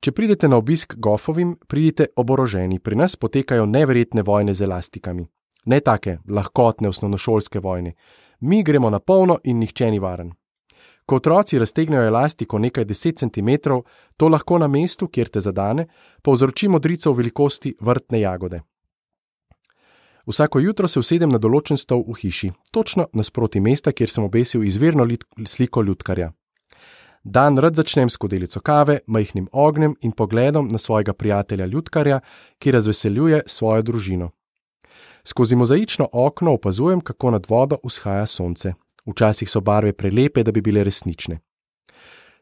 [0.00, 5.26] Če pridete na obisk gofovim, pridite oboroženi, pri nas potekajo neverjetne vojne z elastikami.
[5.66, 7.94] Ne take lahkotne osnovnošolske vojne.
[8.40, 10.32] Mi gremo na polno in nihče ni varen.
[11.06, 13.48] Ko otroci raztegnejo elastiko nekaj deset cm,
[14.16, 15.86] to lahko na mestu, kjer te zadane,
[16.22, 18.60] povzroči modrico v velikosti vrtne jagode.
[20.26, 24.64] Vsako jutro se usedem na določen stol v hiši, točno nasproti mesta, kjer sem obesil
[24.66, 25.06] izvirno
[25.46, 26.32] sliko ljudkarja.
[27.28, 32.20] Dan rad začnem s kodelico kave, majhnim ognjem in pogledom na svojega prijatelja Ljudkarja,
[32.58, 34.28] ki razveseljuje svojo družino.
[35.24, 38.72] Skozi mozaično okno opazujem, kako nad vodo vzhaja sonce.
[39.06, 41.40] Včasih so barve prelepe, da bi bile resnične.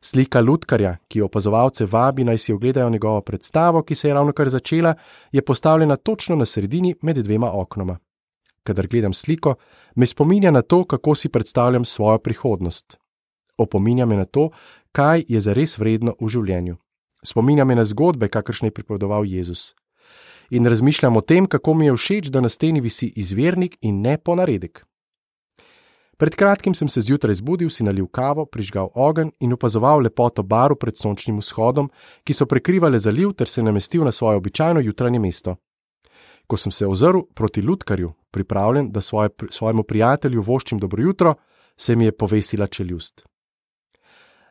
[0.01, 4.49] Slika Ljudkarja, ki opazovalce vabi naj si ogledajo njegovo predstavo, ki se je ravno kar
[4.49, 4.95] začela,
[5.33, 7.97] je postavljena točno na sredini med dvema oknoma.
[8.63, 9.55] Kadar gledam sliko,
[9.95, 12.99] me spominja na to, kako si predstavljam svojo prihodnost,
[13.59, 14.51] opominja me na to,
[14.93, 16.77] kaj je zares vredno v življenju.
[17.25, 19.75] Spominja me na zgodbe, kakršne je pripovedoval Jezus.
[20.51, 24.19] In razmišljam o tem, kako mi je všeč, da na steni visi izvirnik in ne
[24.19, 24.85] ponaredek.
[26.17, 30.77] Pred kratkim sem se zjutraj zbudil, si nalil kavo, prižgal ogenj in opazoval lepoto baru
[30.77, 31.91] pred sončnim vzhodom,
[32.25, 35.57] ki so prekrivale zaliv ter se namestil na svoje običajno jutranje mesto.
[36.47, 41.35] Ko sem se ozrl proti Ludkarju, pripravljen, da svoje, svojemu prijatelju voščim dobro jutro,
[41.77, 43.25] se mi je povesila čeljust.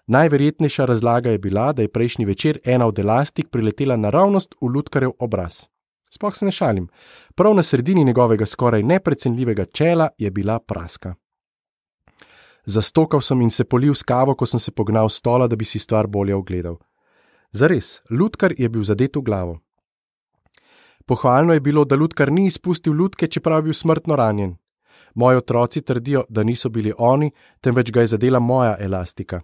[0.07, 5.11] Najverjetnejša razlaga je bila, da je prejšnji večer ena od elastik priletela naravnost v Ludkarjev
[5.19, 5.67] obraz.
[6.09, 6.87] Sploh se ne šalim,
[7.35, 11.15] prav na sredini njegovega skoraj neprecenljivega čela je bila praska.
[12.65, 15.65] Zastokal sem in se polil s kavo, ko sem se pognal s stola, da bi
[15.65, 16.77] si stvar bolje ogledal.
[17.51, 19.59] Zares, Ludkar je bil zadet v glavo.
[21.05, 24.55] Pohvalno je bilo, da Ludkar ni izpustil lutke, čeprav je bil smrtno ranjen.
[25.15, 29.41] Moji otroci trdijo, da niso bili oni, temveč ga je zadela moja elastika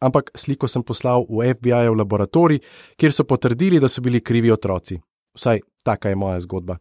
[0.00, 2.60] ampak sliko sem poslal v FBI v laboratorij,
[2.96, 5.00] kjer so potrdili, da so bili krivi otroci.
[5.34, 6.78] Vsaj taka je moja zgodba.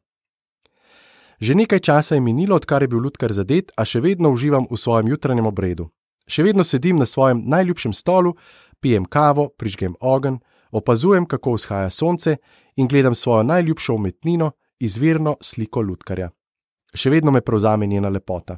[1.39, 4.77] Že nekaj časa je minilo, odkar je bil Ludkar zadet, a še vedno uživam v
[4.77, 5.89] svojem jutranjem obredu.
[6.23, 8.35] Še vedno sedim na svojem najljubšem stolu,
[8.79, 10.39] pijem kavo, prižgem ogenj,
[10.71, 12.37] opazujem, kako vzhaja sonce
[12.79, 16.31] in gledam svojo najljubšo umetnino, izvirno sliko Ludkarja.
[16.95, 18.57] Še vedno me prevzame njena lepota.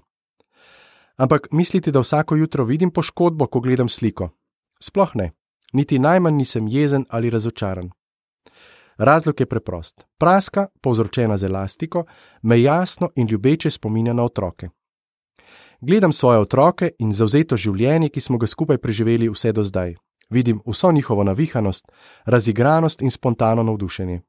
[1.17, 4.29] Ampak mislite, da vsako jutro vidim poškodbo, ko gledam sliko?
[4.79, 5.31] Sploh ne,
[5.73, 7.89] niti najmanj nisem jezen ali razočaran.
[8.97, 10.05] Razlog je preprost.
[10.17, 12.05] Praska, povzročena z elastiko,
[12.41, 14.69] me jasno in ljubeče spominja na otroke.
[15.81, 19.95] Gledam svoje otroke in zauzeto življenje, ki smo ga skupaj preživeli vse do zdaj.
[20.29, 21.91] Vidim vso njihovo navihanost,
[22.25, 24.21] razigranost in spontano navdušenje.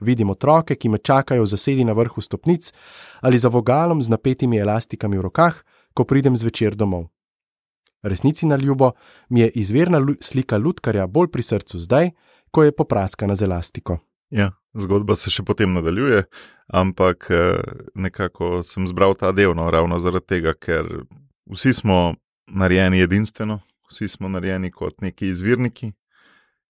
[0.00, 2.72] Vidim otroke, ki me čakajo zasedi na vrhu stopnic
[3.20, 7.08] ali za vogalom z napetimi elastikami v rokah, ko pridem zvečer domov.
[8.02, 8.92] Resnici na ljubo
[9.28, 12.10] mi je izvirna slika lutkarja bolj pri srcu zdaj,
[12.50, 13.98] ko je popraskana z elastiko.
[14.30, 16.24] Ja, zgodba se še potem nadaljuje,
[16.72, 17.60] ampak eh,
[17.94, 20.88] nekako sem zbral ta del, no, ravno zaradi tega, ker
[21.52, 22.14] vsi smo
[22.48, 23.60] narejeni edinstveno,
[23.92, 25.92] vsi smo narejeni kot neki izvirniki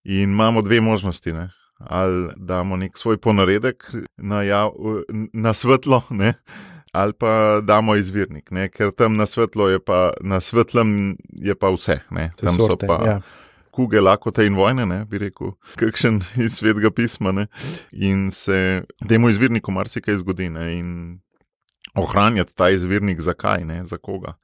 [0.04, 1.32] in imamo dve možnosti.
[1.32, 1.48] Ne?
[1.78, 4.74] Ali damo nek svoj ponaredek na, jav,
[5.32, 6.34] na svetlo, ne?
[6.92, 8.68] Ali pa damo izvirnik, ne?
[8.68, 12.00] ker tam na svetlo je pa, na svetlem je pa vse.
[12.36, 13.20] Tam sorte, so pa ja.
[13.70, 15.04] kuge, lakote in vojne, ne?
[15.04, 17.32] bi rekel, kakšen iz svetega pisma.
[17.32, 17.46] Ne?
[17.92, 20.50] In se temu izvirniku marsikaj zgodi.
[20.52, 20.68] Ne?
[20.78, 20.90] In
[21.94, 23.84] ohranjati ta izvirnik, zakaj, ne?
[23.84, 24.36] za koga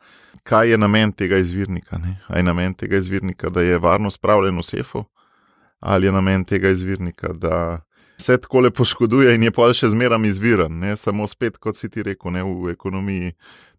[0.48, 1.98] kaj je namen tega izvirnika.
[1.98, 2.16] Ne?
[2.37, 5.04] Je namen tega izvirnika, da je varno spravljen v sefu,
[5.80, 7.80] ali je namen tega izvirnika, da
[8.20, 10.96] se tako lepo škoduje in je pa še zmeram izviren, ne?
[10.96, 12.42] samo spet, kot si ti rekel, ne?
[12.42, 13.33] v ekonomiji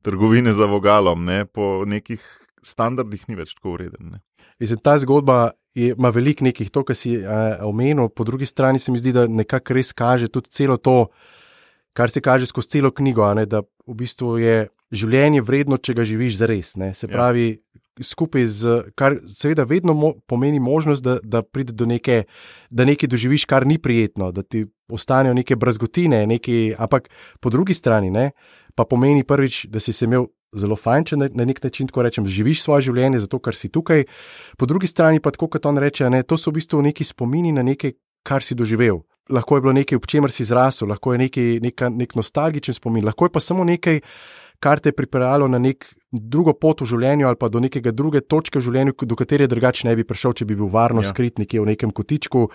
[0.06, 1.44] trgovine za vogalom, ne?
[1.46, 2.24] po nekih
[2.64, 4.20] standardih ni več tako ureden.
[4.60, 8.80] Mislim, ta zgodba je, ima veliko nekih, to, kar si uh, omenil, po drugi strani
[8.80, 11.08] se mi zdi, da nekako res kaže tudi celo to,
[11.96, 14.58] kar se kaže skozi celo knjigo, ne, da v bistvu je
[14.92, 16.76] življenje vredno, če ga živiš za res.
[16.80, 16.94] Ne?
[16.98, 17.14] Se ja.
[17.14, 18.04] pravi, ja.
[18.06, 22.24] skupaj z, kar seveda vedno mo pomeni možnost, da, da pride do neke,
[22.70, 27.78] da nekaj doživiš, kar ni prijetno, da ti ostanejo neke brazgotine, neki, ampak po drugi
[27.78, 28.32] strani ne,
[28.76, 30.30] pa pomeni prvič, da si se imel.
[30.50, 33.68] Zelo fajn, če na, na nek način tako rečem, živiš svoje življenje, zato ker si
[33.70, 34.08] tukaj.
[34.58, 37.52] Po drugi strani pa tako, kot on reče, ne, to so v bistvu neki spomini
[37.54, 37.94] na nekaj,
[38.26, 39.04] kar si doživel.
[39.30, 43.06] Lahko je bilo nekaj, v čemer si zrasel, lahko je nekaj, neka, nek nostalgičen spomin,
[43.06, 44.02] lahko je pa samo nekaj,
[44.60, 48.22] kar te je pripeljalo na nek drugo pot v življenju ali pa do neke druge
[48.22, 51.10] točke v življenju, do katere drugače ne bi prišel, če bi bil varno ja.
[51.10, 52.48] skrit nekje v nekem kotičku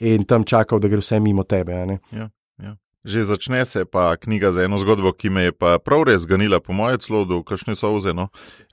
[0.00, 1.76] in tam čakal, da gre vse mimo tebe.
[2.10, 2.76] Ja, ja.
[3.02, 6.60] Že začne se pa knjiga za eno zgodbo, ki me je pa prav res ganila,
[6.62, 8.14] po mojem, celo do kakšne soze.
[8.14, 8.28] No.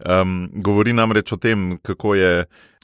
[0.05, 2.33] Um, govori namreč o tem, kako je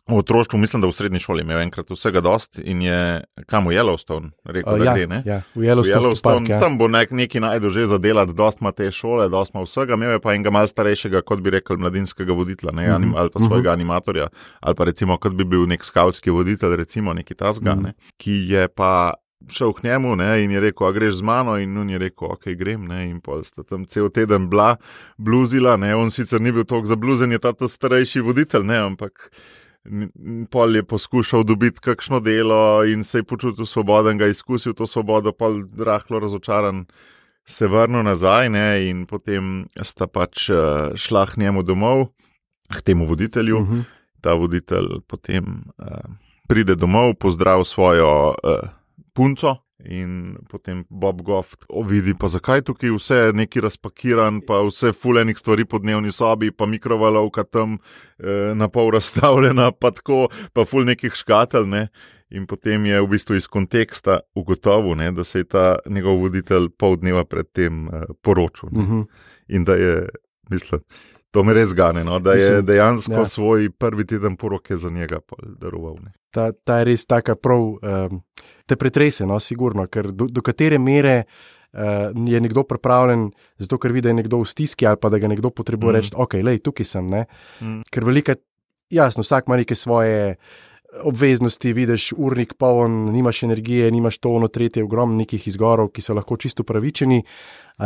[0.09, 3.73] V otroštvu, mislim, da v srednji šoli imel enkrat vsega dost in je kam v
[3.73, 5.21] Yellowstone rekel, uh, da ja, gre.
[5.25, 6.59] Ja, v Yellowstone, v Yellowstone park, ja.
[6.61, 9.97] tam bo nek, neki najdu že za delati, dost ima te šole, dost ima vsega,
[9.97, 13.15] imel je pa enega mal starejšega, kot bi rekel, mladinskega voditelja, ne, uh -huh, anim,
[13.17, 13.73] ali pa svojega uh -huh.
[13.73, 14.27] animatorja,
[14.59, 17.83] ali pa recimo, kot bi bil nek skautski voditelj, recimo neki tasga, uh -huh.
[17.83, 19.13] ne, ki je pa.
[19.49, 22.27] Šel k njemu ne, in je rekel, a greš z mano, in on je rekel,
[22.31, 22.87] ok, grem.
[22.87, 24.75] Ne, in pol sta tam cel teden bila,
[25.17, 29.29] bluzila, ne, on sicer ni bil toliko zabluzen, je ta, ta starejši voditelj, ne, ampak
[30.49, 35.31] Pol je poskušal dobiti kakšno delo in se je počutil svoboden, ga izkusil to svobodo,
[35.31, 36.85] pa je rahlo razočaran,
[37.45, 42.07] se vrnil nazaj ne, in potem sta pač uh, šla k njemu domov,
[42.73, 43.57] k temu voditelju.
[43.57, 43.79] Uh mhm.
[43.79, 43.83] -huh.
[44.21, 45.45] Ta voditelj potem
[45.77, 45.85] uh,
[46.47, 48.69] pride domov, pozdrav svojo uh,
[49.13, 51.57] punco, In potem Bob Goff
[51.87, 56.51] vidi, pa zakaj tukaj vse je neki razpakiran, pa vse fulejnih stvari po dnevni sobi,
[56.51, 57.77] pa mikrovalovka tam
[58.17, 61.67] eh, na pol razstavljena, pa tako, pa ful nekih škatelj.
[61.67, 61.87] Ne?
[62.31, 66.71] In potem je v bistvu iz konteksta ugotovil, ne, da se je ta njegov voditelj
[66.79, 68.69] pol dneva predtem eh, poročil.
[68.71, 69.01] Uh mhm.
[69.01, 69.05] -huh.
[69.47, 70.07] In da je,
[70.49, 70.81] mislim,
[71.31, 73.25] to me res gane, no, da je dejansko ja.
[73.25, 75.19] svoj prvi teden poroke za njega
[75.59, 75.95] daroval.
[76.03, 78.21] Ne ta, ta je res tako prav, um,
[78.67, 83.29] te pretrese, no, sigurno, ker do, do katere mere uh, je nekdo pripravljen,
[83.61, 86.01] zato ker vidi, da je nekdo v stiski ali pa da ga nekdo potrebuje mm.
[86.01, 87.07] reči, ok, lej, tukaj sem.
[87.07, 87.81] Mm.
[87.91, 88.35] Ker velika,
[88.93, 90.35] jasno, vsak ima neke svoje.
[90.95, 96.13] Obveznosti, vidiš, urnik poln, nimaš energije, nimaš to, ono tretje, ogromno nekih izgorov, ki so
[96.15, 97.17] lahko čisto pravičeni,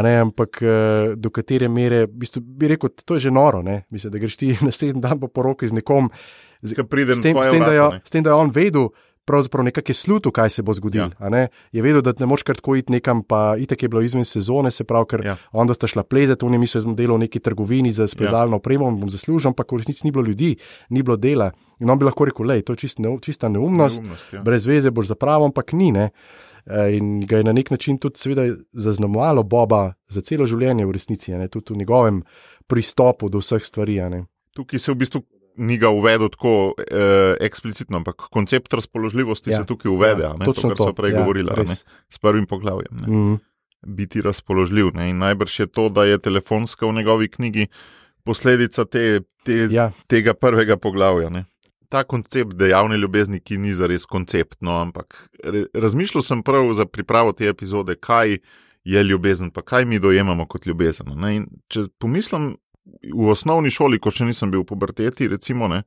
[0.05, 4.21] ne, ampak eh, do katere mere, bistu, bi rekel, to je že noro, Mislim, da
[4.21, 6.11] greš ti naslednji dan po poroki z nekom,
[6.61, 8.89] z, s, tem, s, tem, da jo, s tem, da je on vedel,
[9.29, 11.11] pravzaprav nekaj sluto, kaj se bo zgodilo.
[11.19, 11.47] Ja.
[11.71, 14.71] Je vedel, da ne moš kar tako iti nekam, pa itek je bilo izven sezone,
[14.71, 15.35] se pravi, ker ja.
[15.51, 18.61] onda sta šla plezati, oni mislijo, da sem delal v neki trgovini za spezalno ja.
[18.63, 20.55] opremo, bom zaslužil, ampak v resnici ni bilo ljudi,
[20.89, 21.51] ni bilo dela.
[21.79, 24.41] In on bi lahko rekel, je to čist ne, čista neumnost, neumnost ja.
[24.43, 25.91] brez veze boš zapravo, ampak ni.
[25.93, 26.09] Ne?
[26.65, 28.19] Eh, in ga je na nek način tudi
[28.73, 31.47] zaznamovalo Boba za celo življenje, v resnici, ne?
[31.47, 32.23] tudi v njegovem
[32.67, 34.01] pristopu do vseh stvari.
[34.55, 35.21] Tukaj se v bistvu
[35.59, 39.61] ni ga uvedel tako eh, eksplicitno, ampak koncept razpoložljivosti ja.
[39.61, 40.23] se tukaj uvede.
[40.23, 41.51] Ja, to, kar smo prej ja, govorili,
[42.09, 42.91] s prvim poglavjem.
[42.91, 43.37] Mm -hmm.
[43.87, 44.91] Biti razpoložljiv.
[44.93, 45.09] Ne?
[45.09, 47.67] In najbrž je to, da je telefonska v njegovi knjigi
[48.23, 49.91] posledica te, te, ja.
[50.07, 51.29] tega prvega poglavja.
[51.29, 51.45] Ne?
[51.89, 55.29] Ta koncept dejavne ljubezni, ki ni zares koncept, no, ampak
[55.73, 58.37] razmišljal sem prav za pripravo te epizode, kaj
[58.83, 61.07] je ljubezen, pa kaj mi dojemamo kot ljubezen.
[61.67, 62.55] Če pomislim
[63.03, 65.83] v osnovni šoli, ko še nisem bil v puberteti, recimo, ne,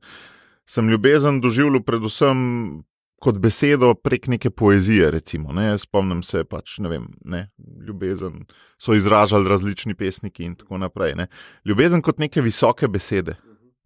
[0.69, 2.83] sem ljubezen doživljal predvsem
[3.23, 5.11] kot besedo prek neke poezije.
[5.11, 5.71] Recimo, ne?
[5.79, 7.47] Spomnim se, pač, ne vem, ne?
[7.87, 8.43] ljubezen
[8.81, 11.15] so izražali različni pesniki in tako naprej.
[11.19, 11.27] Ne?
[11.65, 13.37] Ljubezen kot neke visoke besede.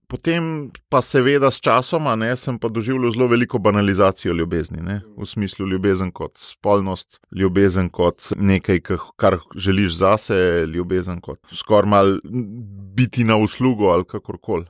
[0.08, 5.26] Potem pa seveda s časom, ne, sem pa doživljal zelo veliko banalizacijo ljubezni, ne, v
[5.28, 8.80] smislu ljubezen kot spolnost, ljubezen kot nekaj,
[9.20, 10.38] kar želiš zase,
[10.72, 12.14] ljubezen kot skoraj mal
[12.96, 14.66] biti na uslugo ali kakorkoli.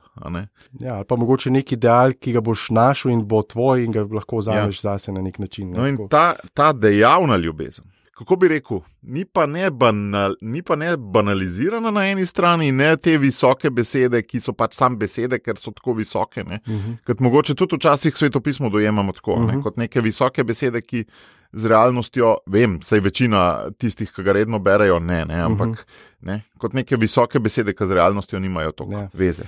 [0.80, 4.02] Ja, ali pa mogoče neki ideal, ki ga boš našel in bo tvoj in ga
[4.10, 4.90] lahko vzameš ja.
[4.90, 5.70] zase na nek način.
[5.70, 7.86] Ne, no in ta, ta dejavna ljubezen
[8.18, 12.96] kako bi rekel, ni pa, ne banal, ni pa ne banalizirana na eni strani, ne
[12.96, 16.42] te visoke besede, ki so pač sam besede, ker so tako visoke.
[16.42, 16.76] Uh mhm.
[16.76, 16.96] -huh.
[17.06, 19.46] Kot mogoče tudi včasih svetopismo dojemamo tako, uh -huh.
[19.46, 19.62] ne, mhm.
[19.62, 21.04] kot neke visoke besede, ki
[21.52, 25.80] z realnostjo, vem, sej večina tistih, ki ga redno berejo, ne, ne ampak uh mhm.
[25.80, 26.26] -huh.
[26.28, 29.08] ne, kot neke visoke besede, ki z realnostjo nimajo toliko ja.
[29.12, 29.44] veze.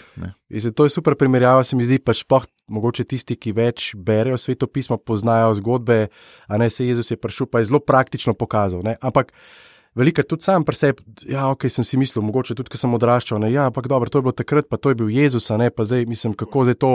[0.51, 4.37] Zdaj, to je super primerjava, se mi zdi, pač pa mogoče tisti, ki več berejo
[4.37, 6.09] svetopismo, poznajo zgodbe,
[6.47, 8.83] a ne se Jezus je prišel, pa je zelo praktično pokazal.
[8.83, 9.33] Ne, ampak
[9.95, 13.41] veliko tudi sam pri sebi, ja, ok, sem si mislil, mogoče tudi, ko sem odraščal,
[13.43, 15.85] ne, ja, ampak dobro, to je bilo takrat, pa to je bil Jezus, ne, pa
[15.85, 16.93] zdaj mislim, kako zdaj to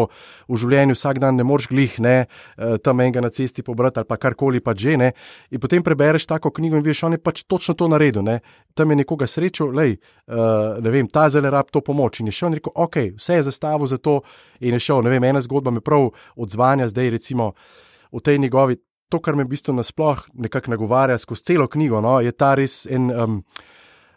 [0.48, 4.08] v življenju vsak dan ne moreš glih, ne, eh, tam enega na cesti pobrati ali
[4.08, 5.12] pa karkoli pa že, ne.
[5.52, 8.40] In potem prebereš tako knjigo in veš, on je pač točno to naredil, ne.
[8.76, 12.20] Tam je nekoga srečo, lej, uh, ne vem, ta zelo rab to pomoč.
[12.20, 14.22] In je šel in rekel, ok, vse je zastavil za to
[14.60, 17.54] in je šel, ne vem, ena zgodba me prav odzvanja zdaj recimo
[18.12, 18.80] v tej njegovi
[19.10, 22.86] to, kar me v bistvu nasplošno nekako nagovarja skozi celo knjigo, no, je ta res
[22.92, 23.10] en.
[23.12, 23.40] Um,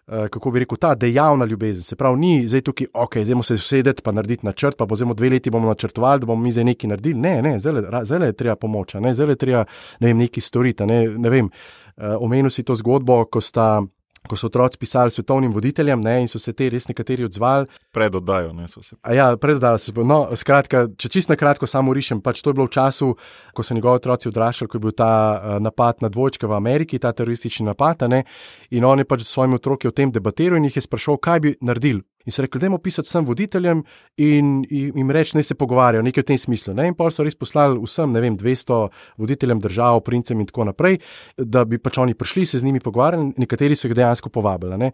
[0.08, 1.84] Kako bi rekel, ta dejavna ljubezen.
[1.84, 4.96] Se pravi, ni zdaj tukaj, ok, zdaj moramo se usedeti pa narediti načrt, pa bo
[4.96, 7.20] zdaj dve leti bomo načrtovali, da bomo mi zdaj nekaj naredili.
[7.20, 9.66] Ne, ne, zdaj je treba pomoč, ne, zdaj je treba
[10.00, 10.86] ne vem, nekaj storiti.
[10.88, 11.50] Ne, ne vem,
[11.98, 13.82] omenil si to zgodbo, ko sta
[14.28, 17.68] ko so otroci pisali svetovnim voditeljem ne, in so se te res nekateri odzvali.
[17.94, 18.96] Predodajo, ne so se.
[19.14, 19.92] Ja, predodajo se.
[20.04, 23.12] No, skratka, če čisto na kratko samo rišem, pač to je bilo v času,
[23.54, 26.98] ko so njegovi otroci odraščali, ko je bil ta uh, napad na dvojčke v Ameriki,
[26.98, 28.08] ta teroristični napad.
[28.08, 28.24] Ne,
[28.70, 31.44] in on je pač s svojimi otroki o tem debatiral in jih je sprašal, kaj
[31.44, 32.04] bi naredili.
[32.28, 33.78] In so rekli, da je pisati vsem voditeljem
[34.20, 36.74] in jim reči, da se pogovarjajo, nekaj v tem smislu.
[36.76, 36.90] Ne?
[36.90, 38.82] In pa so res poslali vsem, ne vem, 200
[39.16, 41.00] voditeljem držav, princem in tako naprej,
[41.38, 44.76] da bi pač oni prišli se z njimi pogovarjali, nekateri so jih dejansko povabili.
[44.76, 44.92] Ne?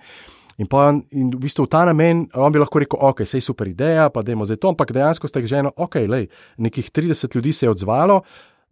[0.63, 3.67] In, pa, in v bistvu v ta namen, on bi lahko rekel, ok, sej super
[3.67, 6.29] ideja, pa da je to, ampak dejansko ste že eno, ok, lej,
[6.63, 8.23] nekih 30 ljudi se je odzvalo.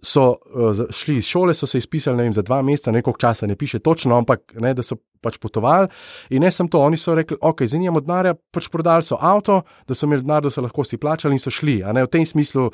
[0.02, 3.54] So uh, šli iz šole, so se izpisali vem, za dva meseca, nekaj časa, ne
[3.54, 5.88] piše točno, ampak ne, da so pač potovali.
[6.30, 9.62] In ne samo to, oni so rekli, ok, zdaj imamo denarja, pač prodali so avto,
[9.88, 11.80] da so imeli denar, da so lahko si plačali in so šli.
[11.94, 12.68] Ne, v tem smislu,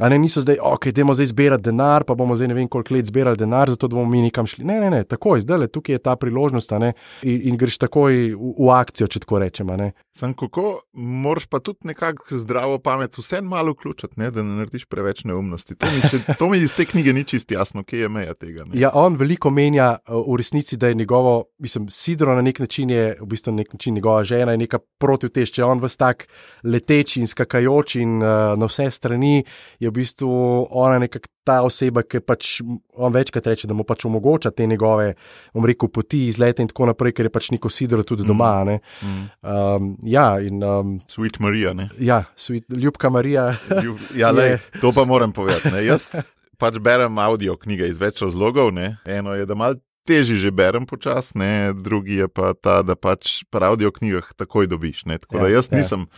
[0.00, 2.96] a ne niso zdaj, ok, idemo zdaj zbirati denar, pa bomo zdaj ne vem koliko
[2.96, 4.66] let zbirali denar, zato da bomo mi nekam šli.
[4.66, 8.34] Ne, ne, ne, takoj, zdaj le, tukaj je ta priložnost ne, in, in greš takoj
[8.34, 9.78] v, v akcijo, če tako rečemo.
[10.14, 14.84] Sam kako, moraš pa tudi nekako zdravo pamet vse malo vključiti, ne, da ne narediš
[14.86, 15.74] preveč neumnosti.
[15.74, 18.64] To mi, še, to mi iz te knjige ni čisto jasno, kje je meja tega.
[18.64, 18.78] Ne.
[18.78, 23.16] Ja, on veliko menja v resnici, da je njegovo, mislim, Sidro na nek način je
[23.20, 26.26] v bistvu nek način njegova žena in neka protivtež, če on vse tak
[26.64, 29.44] leteč in skakajoč in uh, na vse strani,
[29.80, 30.34] je v bistvu
[30.70, 32.62] ona nekakšna ta oseba, ki pač
[32.96, 35.10] on večkrat reče, da mu pač omogoča te njegove,
[35.52, 38.54] bom rekel, poti, izlete in tako naprej, ker je pač neko sidro tudi doma.
[38.64, 38.78] Mm.
[39.04, 39.26] Mm.
[39.42, 40.64] Um, ja, in.
[40.64, 41.74] Um, sweet Marija.
[42.00, 43.50] Ja, sweet, ljubka Marija.
[43.84, 45.84] Ljub, ja, lej, to pa moram povedati.
[45.84, 46.14] Jaz
[46.58, 48.72] pač berem audio knjige iz več razlogov.
[48.74, 48.96] Ne?
[49.04, 49.76] Eno je, da malo
[50.06, 55.04] teži že berem počasne, drugi je pa ta, da pač pravijo v knjigah takoj dobiš.
[55.08, 55.18] Ne?
[55.18, 55.80] Tako ja, da jaz ja.
[55.80, 56.08] nisem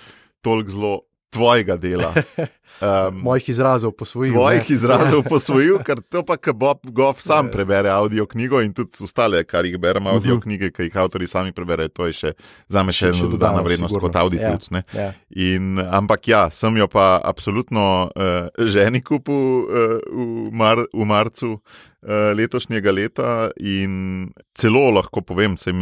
[0.42, 0.94] toliko zelo
[1.30, 2.14] tvojega dela.
[2.76, 4.34] Um, Mojih izrazov posvojil.
[4.34, 4.74] Tvojih ne?
[4.74, 7.52] izrazov posvojil, ker to pa, ki Bob Goff sam ja.
[7.54, 10.40] prebere audio knjigo in tudi ostale, kar jih berem audio uh mhm.
[10.40, 10.42] -huh.
[10.42, 12.32] knjige, ki jih avtori sami preberejo, to je še
[12.68, 14.08] za me še ena dodana vrednost sigurno.
[14.08, 14.68] kot auditivc.
[14.92, 15.88] Ja, ja.
[15.90, 19.64] Ampak ja, sem jo pa absolutno uh, ženi kupil uh,
[20.12, 21.60] v, mar, v marcu.
[22.06, 25.72] Eh, letošnjega leta in celo lahko povem, da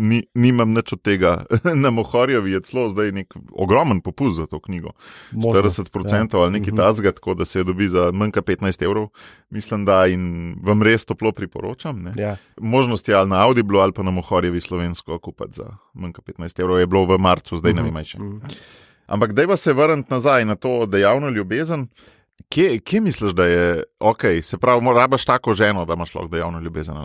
[0.00, 1.44] ni, nimam nič od tega.
[1.84, 4.94] Na Mohorjevi je celo zdaj nek ogromen popust za to knjigo.
[5.32, 6.40] Možno, 40% ja.
[6.40, 6.76] ali nekaj mhm.
[6.76, 9.10] tasga, tako da se dobi za manj kot 15 evrov.
[9.50, 12.14] Mislim, da in vam res toplo priporočam.
[12.16, 12.36] Ja.
[12.56, 16.60] Možnost je ali na Audible ali pa na Mohorjevi slovensko kupiti za manj kot 15
[16.60, 16.80] evrov.
[16.80, 18.16] Je bilo v marcu, zdaj ne vem več.
[19.06, 21.88] Ampak dajva se vrniti nazaj na to dejavno ljubezen.
[22.48, 26.60] Kje, kje misliš, da je ok, se pravi, moraš tako ženo, da imaš lahko dejavno
[26.60, 26.96] ljubezen?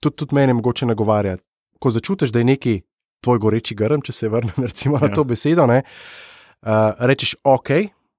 [0.00, 1.36] Tudi, tudi meni mogoče nagovarja.
[1.78, 2.80] Ko začutiš, da je neki
[3.20, 5.08] tvoj goreči grm, če se vrnem recimo, ja.
[5.08, 5.82] na to besedo, ne,
[6.62, 7.70] uh, rečeš ok,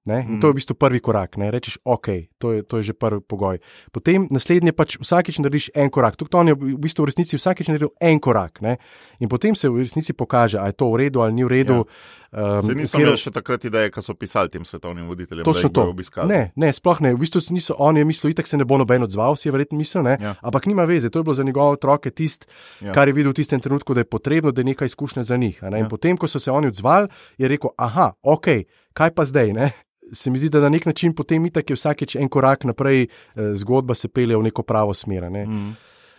[0.04, 0.26] Ne?
[0.26, 1.38] In to je v bistvu prvi korak.
[1.38, 1.50] Ne?
[1.54, 2.08] Rečeš, ok,
[2.42, 3.62] to je, to je že prvi pogoj.
[3.94, 6.18] Potem naslednji pač vsakeč narediš en korak.
[6.18, 8.58] Tukaj on je v bistvu v resnici vsakeč naredil en korak.
[8.66, 8.82] Ne?
[9.22, 11.86] In potem se v resnici pokaže, ali je to v redu ali ni v redu.
[11.86, 12.20] Ja.
[12.32, 15.44] Um, niso imeli še takrat ideje, ko so pisali tem svetovnim voditeljem.
[15.44, 15.84] Točno to.
[16.24, 17.12] Ne, ne, sploh ne.
[17.12, 19.76] V bistvu niso, on je mislil, itak se ne bo noben odzval, si je verjetno
[19.76, 20.32] mislil, ja.
[20.40, 21.12] ampak nima veze.
[21.12, 22.48] To je bilo za njegove otroke tisto,
[22.80, 22.96] ja.
[22.96, 25.60] kar je videl v tistem trenutku, da je potrebno, da je nekaj izkušnja za njih.
[25.60, 25.76] Ja.
[25.76, 29.52] In potem, ko so se oni odzvali, je rekel, aha, ok, kaj pa zdaj?
[29.52, 29.72] Ne?
[30.12, 33.54] se mi zdi, da na nek način potem itak je vsakeč en korak naprej, eh,
[33.54, 35.30] zgodba se pelje v neko pravo smer.
[35.30, 35.46] Ne.
[35.46, 35.72] Mm.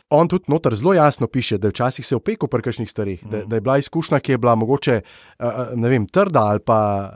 [0.10, 3.30] On tudi noter zelo jasno piše, da je včasih se opekel pri kakšnih stvarih, mm.
[3.30, 5.02] da, da je bila izkušnja, ki je bila mogoče
[5.40, 5.46] uh,
[5.90, 7.10] vem, trda ali pa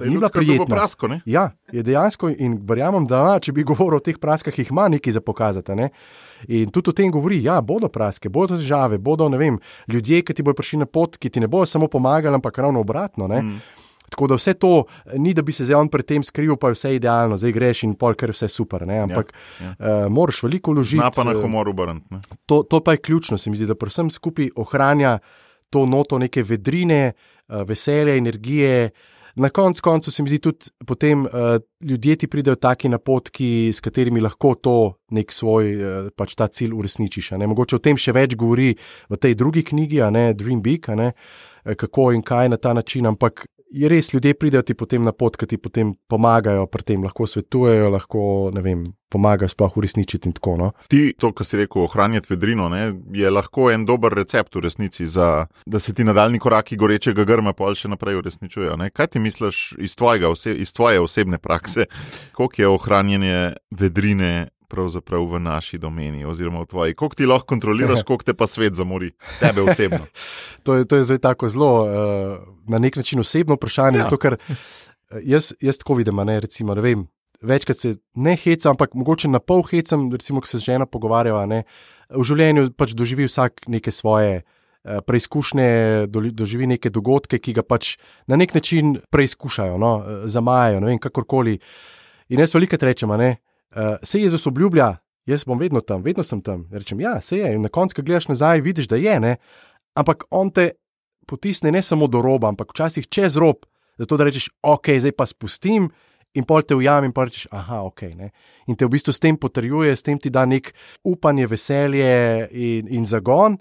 [0.00, 0.76] uh, ni bila prijetna.
[0.76, 4.88] Prasko, ja, je dejansko in verjamem, da če bi govoril o teh praskah, jih ima
[4.88, 5.74] nekaj za pokazati.
[5.74, 5.90] Ne?
[6.48, 10.34] In tudi o tem govori, da ja, bodo praske, bodo težave, bodo vem, ljudje, ki
[10.34, 13.28] ti bodo prišli na pot, ki ti ne bodo samo pomagali, ampak ravno obratno.
[14.10, 14.84] Tako da vse to
[15.16, 17.84] ni, da bi se zdaj on pred tem skril, pa je vse idealno, zdaj greš
[17.86, 18.82] in pol, ker je vse super.
[18.88, 18.98] Ne?
[19.06, 19.74] Ampak ja, ja.
[19.78, 21.02] Uh, moraš veliko vložiti.
[21.02, 22.18] Na pa na eh, humor obrniti.
[22.50, 25.18] To, to pa je ključno, se mi zdi, da predvsem skupaj ohranja
[25.70, 28.90] to noto neke vedrine, uh, veselja, energije.
[29.40, 31.30] Na koncu koncu se mi zdi tudi, potem uh,
[31.80, 34.74] ljudje ti pridejo taki napotki, s katerimi lahko to
[35.14, 37.30] nek svoj uh, pač ta cilj uresničiš.
[37.38, 38.74] Mogoče o tem še več govori
[39.08, 41.12] v tej drugi knjigi, ne, Dream Big, ne,
[41.78, 43.06] kako in kaj na ta način.
[43.06, 47.26] Ampak res, ljudje pridejo ti potem na pot, ki ti potem pomagajo pri tem, lahko
[47.30, 48.22] svetujejo, lahko
[48.62, 50.56] vem, pomagajo sploh uresničiti in tako.
[50.58, 50.70] No.
[50.90, 52.82] Ti, to, kar si rekel, ohranjati vedrino, ne,
[53.14, 57.54] je lahko en dober recept v resnici, za, da se ti nadaljni koraki gorečega grma
[57.54, 58.78] pa še naprej uresničujejo.
[58.80, 58.90] Ne.
[58.94, 61.86] Kaj ti misliš iz, tvojega, iz tvoje osebne prakse,
[62.34, 63.36] koliko je ohranjanje
[63.70, 66.94] vedrine pravzaprav v naši domeni, oziroma v tvoji.
[66.94, 69.10] Kako ti lahko kontroliraš, koliko te pa svet zamori,
[69.40, 70.06] tebe osebno?
[70.64, 71.90] to, je, to je zdaj tako zelo, uh,
[72.70, 74.00] na nek način osebno vprašanje.
[74.00, 74.06] Ja.
[74.06, 77.08] Zato, ker eh, jaz, jaz tako vidim, ne, recimo, ne vem.
[77.40, 81.46] Večkrat se ne hecam, ampak mogoče na pol hecam, recimo, ko se z žena pogovarjava.
[81.48, 81.62] Ne,
[82.12, 85.70] v življenju pač doživi vsak neke svoje uh, preizkušnje,
[86.12, 87.96] do, doživi neke dogodke, ki ga pač
[88.28, 89.92] na nek način preizkušajo, no,
[90.28, 91.56] zamajajo, ne vem, kakorkoli.
[92.30, 93.38] In jaz veliko rečem, ne,
[93.76, 94.96] uh, uh, se Jezus obljublja,
[95.26, 96.66] jaz bom vedno tam, vedno sem tam.
[96.72, 97.54] Rečem, ja, se je.
[97.54, 99.36] In na koncu, ko gledaš nazaj, vidiš, da je ne.
[99.94, 100.70] Ampak on te
[101.26, 103.66] potisne ne samo do roba, ampak včasih čez rob,
[103.98, 105.90] zato da rečeš, ok, zdaj pa spustim.
[106.34, 108.02] In pol te ujame, in rečeš, ah, ok.
[108.14, 108.30] Ne?
[108.70, 110.70] In te v bistvu s tem potrjuje, s tem ti da nek
[111.02, 113.58] upanje, veselje in, in zagon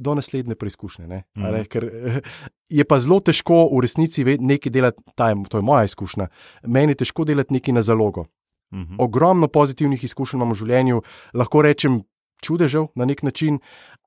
[0.00, 1.06] do naslednje preizkušnje.
[1.36, 1.64] Mm.
[1.68, 1.84] Ker
[2.80, 5.04] je pa zelo težko v resnici nekaj delati,
[5.48, 6.28] to je moja izkušnja.
[6.64, 8.26] Meni je težko delati nekaj na zalogo.
[8.72, 8.96] -hmm.
[8.98, 11.02] Ogromno pozitivnih izkušenj imamo v življenju,
[11.34, 12.02] lahko rečem
[12.42, 13.60] čudežev na nek način,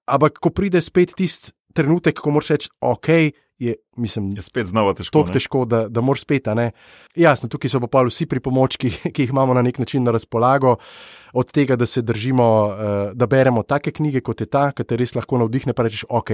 [0.05, 3.07] ampak ko pride spet tisti trenutek, ko moraš reči, ok,
[3.59, 5.21] je, mislim, je spet znova težko.
[5.21, 6.47] Tako težko, da, da moraš spet.
[7.15, 10.75] Jasno, tukaj so pa vsi pripomočki, ki jih imamo na nek način na razpolago.
[11.35, 14.95] Od tega, da se držimo, uh, da beremo take knjige, kot je ta, ki te
[14.95, 16.31] res lahko navdihne, pa rečeš, ok,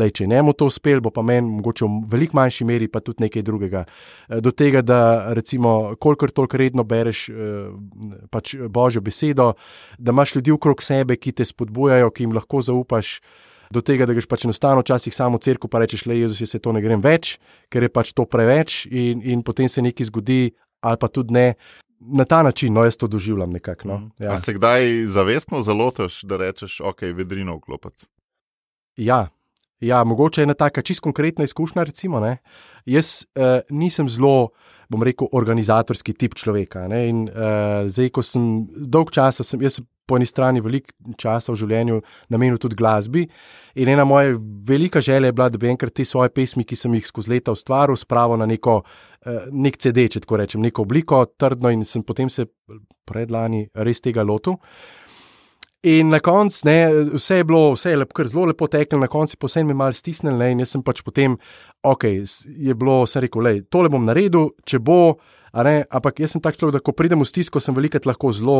[0.00, 3.02] lej, če ne bo to uspel, bo pa meni mogoče v veliko manjši meri pa
[3.04, 3.84] tudi nekaj drugega.
[4.28, 7.68] Uh, do tega, da recimo, kolikor toliko redno bereš uh,
[8.32, 9.52] pač Božjo besedo,
[9.98, 13.18] da imaš ljudi okrog sebe, ki te spodbujajo, ki jim lahko zaupaš
[13.70, 16.50] do tega, da greš pač enostavno včasih samo v crkvu in rečeš, le Jezus, jaz
[16.50, 17.38] se to ne grem več,
[17.70, 20.50] ker je pač to preveč in, in potem se nekaj zgodi,
[20.82, 21.54] ali pa tudi ne.
[22.00, 23.88] Na ta način, no, jaz to doživljam nekako.
[23.88, 23.98] No.
[23.98, 24.24] Mhm.
[24.24, 24.38] Ja.
[24.40, 28.08] Se kdaj zavestno zalotiš, da rečeš, ok, vedrino vklopiti?
[28.96, 29.28] Ja.
[29.80, 31.84] Ja, mogoče je ena taka čisto konkretna izkušnja.
[31.84, 32.20] Recimo,
[32.86, 34.50] jaz uh, nisem zelo,
[34.90, 36.88] bom rekel, organizatorski tip človeka.
[36.88, 37.08] Ne?
[37.08, 41.60] In uh, zdaj, ko sem dolg časa, sem, jaz po eni strani veliko časa v
[41.60, 42.00] življenju
[42.34, 43.22] namenil tudi glasbi.
[43.78, 44.34] In ena moja
[44.66, 47.54] velika želja je bila, da bi enkrat te svoje pesmi, ki sem jih skozi leta
[47.54, 48.80] ustvaril, spravil na neko,
[49.22, 52.48] eh, nek CD, če tako rečem, neko obliko, trdno, in sem potem se
[53.06, 54.58] predlani res tega lotil.
[55.82, 56.68] In na koncu,
[57.14, 59.96] vse je bilo, vse je lepo, zelo lepo teklo, na koncu pa vse mi malo
[59.96, 61.38] stisnil, ne, in jaz sem pač potem,
[61.80, 62.04] ok,
[62.66, 65.16] je bilo vse rekel, le, tole bom naredil, če bo,
[65.56, 68.58] ne, ampak jaz sem tak človek, da ko pridem v stisko, sem velikrat lahko zelo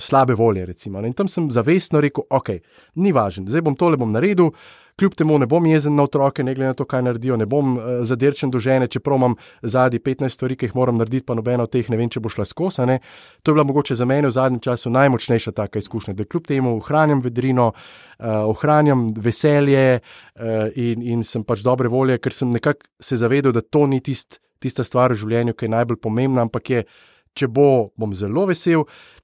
[0.00, 0.64] slabe volje.
[0.66, 1.02] Recimo.
[1.04, 2.54] In tam sem zavestno rekel, ok,
[3.02, 4.52] ni važno, zdaj bom tole bom naredil,
[4.98, 7.76] kljub temu ne bom jezen na otroke, ne glede na to, kaj naredijo, ne bom
[7.76, 11.66] uh, zadrčen do žene, čeprav imam zadnji 15 stvari, ki jih moram narediti, pa nobena
[11.66, 12.98] od teh ne vem, če bo šla skozi.
[13.42, 16.76] To je bila mogoče za mene v zadnjem času najmočnejša taka izkušnja, da kljub temu
[16.76, 22.88] ohranjam vedrino, uh, ohranjam veselje uh, in, in sem pač dobre volje, ker sem nekako
[23.00, 26.70] se zavedal, da to ni tist, tista stvar v življenju, ki je najbolj pomembna, ampak
[26.70, 26.84] je.
[27.32, 28.82] Če bo, bom zelo vesel,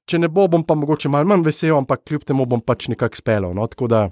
[0.08, 3.20] če ne bo, bom pa mogoče malo manj vesel, ampak kljub temu bom pač nekako
[3.20, 3.50] spelo.
[3.52, 3.66] No?
[3.68, 4.06] Tako da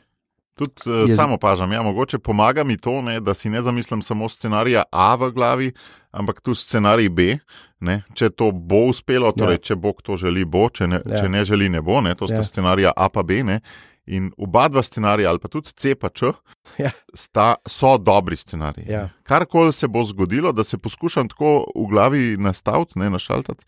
[0.57, 3.61] Tudi uh, Je z- samo pažam, ja, mogoče pomaga mi to, ne, da si ne
[3.61, 5.72] zamislim samo scenarija A v glavi,
[6.11, 7.38] ampak tudi scenarij B.
[7.80, 9.59] Ne, če to bo uspelo, torej, Ja.
[9.61, 11.18] če Bog to želi, bo, če ne, Ja.
[11.18, 12.00] če ne želi, ne bo.
[12.00, 12.44] Ne, to sta Ja.
[12.44, 13.42] scenarija A pa B.
[13.42, 13.61] Ne,
[14.07, 16.32] in oba dva scenarija, ali pa tudi C pa Č,
[16.78, 16.90] Ja.
[17.12, 18.86] sta, so dobri scenariji.
[18.88, 19.09] Ja.
[19.22, 23.64] Karkoli se bo zgodilo, da se poskušam tako v glavi nastaviti, ne našaltati,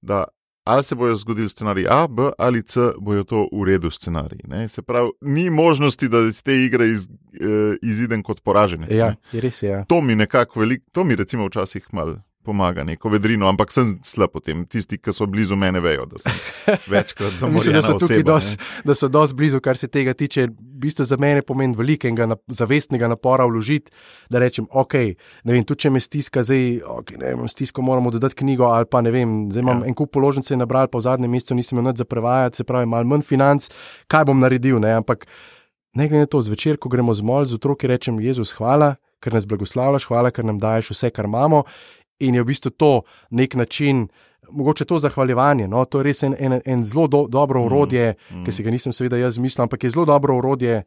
[0.00, 0.24] da
[0.70, 4.40] ali se bojo zgodili scenarij A, B ali C, bojo to v redu scenariji.
[4.48, 4.68] Ne?
[4.68, 8.90] Se pravi, ni možnosti, da iz te igre iz, eh, izidem kot poraženec.
[8.90, 9.40] Ja, ne.
[9.40, 9.70] res je.
[9.70, 9.84] Ja.
[9.84, 12.16] To mi nekako veliko, to mi recimo včasih malo.
[12.42, 14.64] Pomaga neko vedrino, ampak sem slab potem.
[14.66, 16.32] Tisti, ki so blizu mene, vejo, da sem
[16.92, 17.54] večkrat zamorjen.
[17.54, 20.48] Mislim, da so tukaj dosti da so dosti blizu, kar se tega tiče.
[20.80, 23.92] Bistvu za mene pomeni velikega na, zavestnega napora vložiti,
[24.30, 24.96] da rečem, ok,
[25.44, 26.66] ne vem, tudi če me stiska, zdaj,
[26.98, 29.88] okay, ne vem, stisko moramo dodati knjigo ali pa ne vem, zdaj imam Ja.
[29.88, 32.88] en kup položnice nabral, pa v zadnjem mesecu nisem imel nič za prevajati, se pravi,
[32.88, 33.68] malo manj financ,
[34.08, 35.26] kaj bom naredil, ne, ampak
[35.94, 39.34] ne glede na to, zvečer, ko gremo z mol, z otroki rečem, Jezus, hvala, ker
[39.34, 41.64] nas blagoslavljaš, hvala, ker nam daješ vse, kar imamo.
[42.20, 42.92] In je v bistvu to
[43.30, 44.08] nek način,
[44.52, 45.68] mogoče to zahvaljevanje.
[45.68, 45.84] No?
[45.84, 48.44] To je res en, en, en zelo do, dobro urodje, mm, mm.
[48.44, 50.82] ki si ga nisem, seveda, jaz zmislil, ampak je zelo dobro urodje,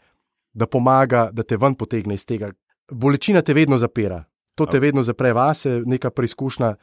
[0.54, 2.52] da pomaga, da te ven potegne iz tega.
[2.92, 4.24] Bolečina te vedno zapira,
[4.56, 6.76] to te vedno zapre vase, neka preizkušnja.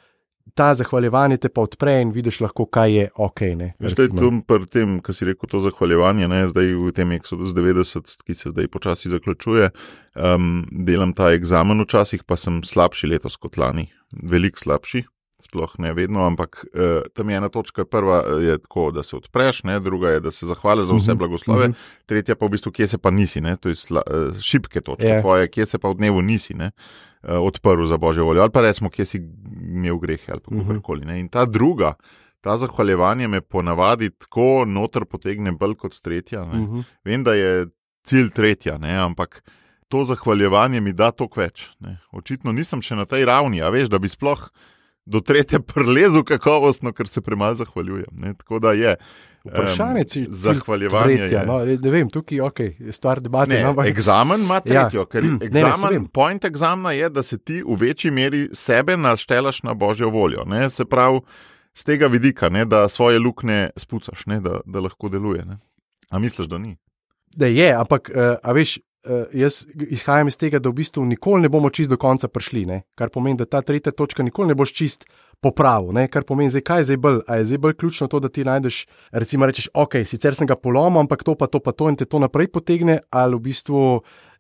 [0.56, 3.40] Ta zahvaljevanje te pa odpre in vidiš lahko, kaj je ok.
[3.60, 7.52] Ne, Zdaj, tu pri tem, kar si rekel, to zahvaljevanje, ne, zdaj v tem Exodus
[7.54, 9.68] 90, ki se zdaj počasi zaključuje,
[10.16, 15.04] um, delam ta egzamen včasih, pa sem slabši letos kot lani, veliko slabši.
[15.40, 16.80] Sploh ne vedno, ampak uh,
[17.10, 17.84] tam je ena točka.
[17.84, 19.80] Prva je tako, da se odpreš, ne?
[19.80, 21.76] druga je, da se zahvališ za vse Mhm, blagoslove, mhm.
[22.06, 23.56] tretja pa v bistvu, kje se pa nisi, ne?
[23.56, 25.20] to je sla, uh, šibke točke Ja.
[25.20, 26.70] tvoje, kje se pa v dnevu nisi ne?
[27.22, 29.18] uh, odprl za božjo voljo, ali pa recimo, kje si
[29.64, 30.60] imel grehe ali Mhm.
[30.60, 31.04] kakorkoli.
[31.04, 31.20] ne.
[31.20, 31.94] In ta druga,
[32.40, 36.44] ta zahvaljevanje me ponavadi tako noter potegne bolj kot tretja.
[36.44, 36.58] ne.
[36.58, 36.80] Mhm.
[37.04, 37.66] Vem, da je
[38.02, 38.96] cilj tretja, ne?
[38.96, 39.42] ampak
[39.88, 41.70] to zahvaljevanje mi da toliko več.
[41.80, 41.98] Ne?
[42.12, 44.38] Očitno nisem še na tej ravni, a veš, da bi sploh
[45.10, 48.06] do tretje prelezel kakovostno, ker se premalo zahvaljujem.
[48.14, 48.34] Ne?
[48.34, 48.94] Tako da je.
[49.42, 51.40] Vprašanje je, zahvaljevanje tretja.
[51.40, 53.50] je- No, ne vem, tukaj okay, je stvar debate.
[53.50, 54.60] Ne, no, ampak- Examen ima Ja.
[54.60, 56.06] tretjo, ker Ne, ne, vem.
[56.06, 60.44] point examena je, da se ti v večji meri sebe naštelaš na božjo voljo.
[60.44, 60.70] Ne?
[60.70, 61.20] Se pravi,
[61.74, 65.44] z tega vidika, ne, da svoje luknje spucaš, ne, da, da lahko deluje.
[65.44, 65.58] Ne.
[66.10, 66.76] A misliš, da ni?
[67.30, 71.46] Da je, ampak uh, a veš, uh, jaz izhajam iz tega, da v bistvu nikoli
[71.46, 72.82] ne bomo čist do konca prišli, ne?
[72.94, 75.06] kar pomeni, da ta tretja točka nikoli ne boš čist
[75.40, 75.94] popravil.
[75.96, 76.06] Ne?
[76.12, 78.44] Kar pomeni, zdaj, kaj je zdaj bolj, a je zdaj bolj ključno to, da ti
[78.44, 78.82] najdeš,
[79.12, 82.04] recimo, rečeš, ok, sicer sem ga polomil, ampak to pa to pa to in te
[82.04, 83.86] to naprej potegne, ali v bistvu.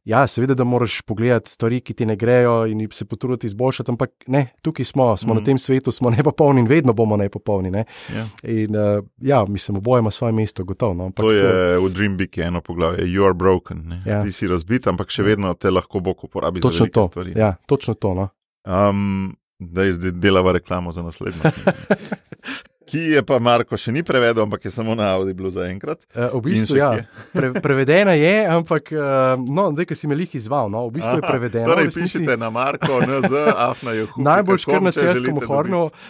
[0.04, 4.10] Ja, seveda, da moraš pogledati stvari, ki ti ne grejo, in se potruditi izboljšati, ampak
[4.26, 5.34] ne, tukaj smo, smo mm.
[5.34, 5.44] na Mhm.
[5.44, 7.70] tem svetu, smo nepopolni in vedno bomo nepopolni.
[7.70, 7.84] Ne?
[8.08, 8.24] Ja.
[8.44, 10.94] In uh, ja, mislim, oboje ima svoje mesto, gotovo.
[10.94, 11.10] No?
[11.10, 13.82] To je v Dream Big je eno poglavje, you are broken.
[13.84, 14.02] Ne.
[14.06, 14.22] Ja.
[14.24, 17.02] Ti si razbit, ampak še vedno te lahko Bog uporabi Točno za to.
[17.02, 17.32] stvari.
[17.36, 18.14] Ja, točno to.
[18.14, 18.28] No.
[18.88, 21.42] Um, da zdaj delava reklamo za naslednjo.
[22.90, 26.02] Ki je pa Marko še ni prevedel, ampak je samo na Audi bilo zaenkrat.
[26.10, 26.88] Uh, v In bistvu, ja,
[27.36, 31.14] pre, prevedena je, ampak uh, no, zdaj, ki si me jih izval, no, v bistvu
[31.14, 31.66] je Aha, prevedena.
[31.66, 34.26] Torej, v resnici- pišite na Marko, NZ, Afna je hudo.
[34.28, 34.90] Najbolj kar na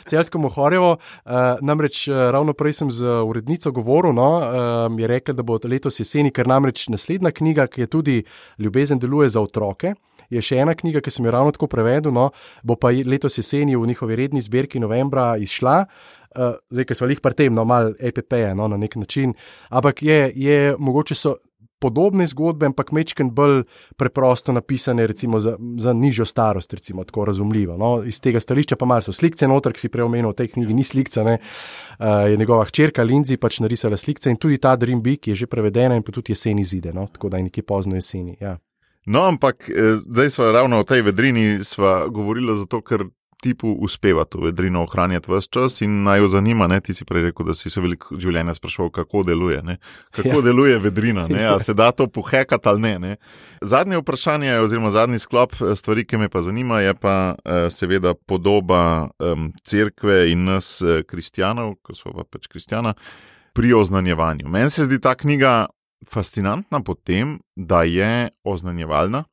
[0.07, 0.91] Celskem ohorju.
[0.91, 4.47] Uh, namreč uh, ravno prej sem z urednico govoril, no, uh,
[4.91, 8.16] je rekla, da bo letos jeseni, ker namreč naslednja knjiga, ki je tudi
[8.59, 9.95] Ljubezen deluje za otroke.
[10.31, 12.31] Je še ena knjiga, ki sem jo ravno tako prevedel, no,
[12.62, 15.85] bo pa je- letos jeseni v njihovi redni zbirki novembra izšla.
[16.31, 19.35] Uh, zdaj, ki smo jih pri tem, no, malo EPP-je no, na nek način.
[19.68, 21.37] Ampak je, je mogoče so
[21.81, 23.62] podobne zgodbe, ampak mečken bolj
[23.97, 27.76] preprosto napisane, recimo za, za nižjo starost, recimo tako razumljivo.
[27.76, 28.03] No?
[28.05, 30.76] Iz tega stališča pa malo so slike, noter, ki si prej omenil, v tej knjigi
[30.76, 31.37] ni slika, uh,
[32.28, 35.97] je njegova hčerka Lindsay pač narisala slike in tudi ta Dream Big je že prevedena
[35.97, 37.09] in pa tudi jeseni zide, no?
[37.12, 38.37] tako da je nekje pozno jeseni.
[38.41, 38.59] Ja.
[39.07, 41.59] No, ampak eh, zdaj smo ravno o tej vedrini
[42.11, 43.09] govorili zato, ker
[43.41, 46.66] tipu uspeva to vedrino ohranjati vse čas in naj jo zanima.
[46.66, 46.80] Ne?
[46.80, 49.62] Ti si prej rekel, da si se veliko življenja sprašval, kako deluje.
[49.62, 49.78] Ne?
[50.16, 50.43] Kako ja.
[50.51, 51.47] deluje vedrina, ne?
[51.49, 53.16] a se da to pohekati ali ne, ne.
[53.61, 58.14] Zadnje vprašanje, oziroma zadnji sklop eh, stvari, ki me pa zanima, je pa eh, seveda
[58.14, 62.95] podoba um, cerkve in nas, eh, kristjanov, ko smo pa pač kristjana,
[63.57, 64.49] pri oznanjevanju.
[64.49, 65.66] Meni se zdi ta knjiga
[66.09, 69.24] fascinantna po tem, da je oznanjevalna.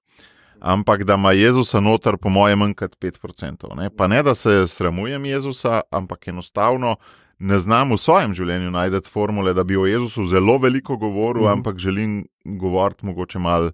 [0.60, 3.76] Ampak da ima Jezusa noter, po mojem, manj kot 5%.
[3.76, 3.90] Ne?
[3.90, 6.96] Pa ne, da se sramujem Jezusa, ampak enostavno
[7.40, 11.46] ne znam v svojem življenju najti formule, da bi o Jezusu zelo veliko govoril, mm.
[11.48, 11.52] -hmm.
[11.52, 13.72] ampak želim govoriti mogoče malo.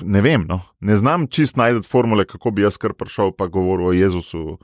[0.00, 0.60] Ne vem, no.
[0.80, 4.58] ne znam čist najti formule, kako bi jaz kar prišel in govoril o Jezusu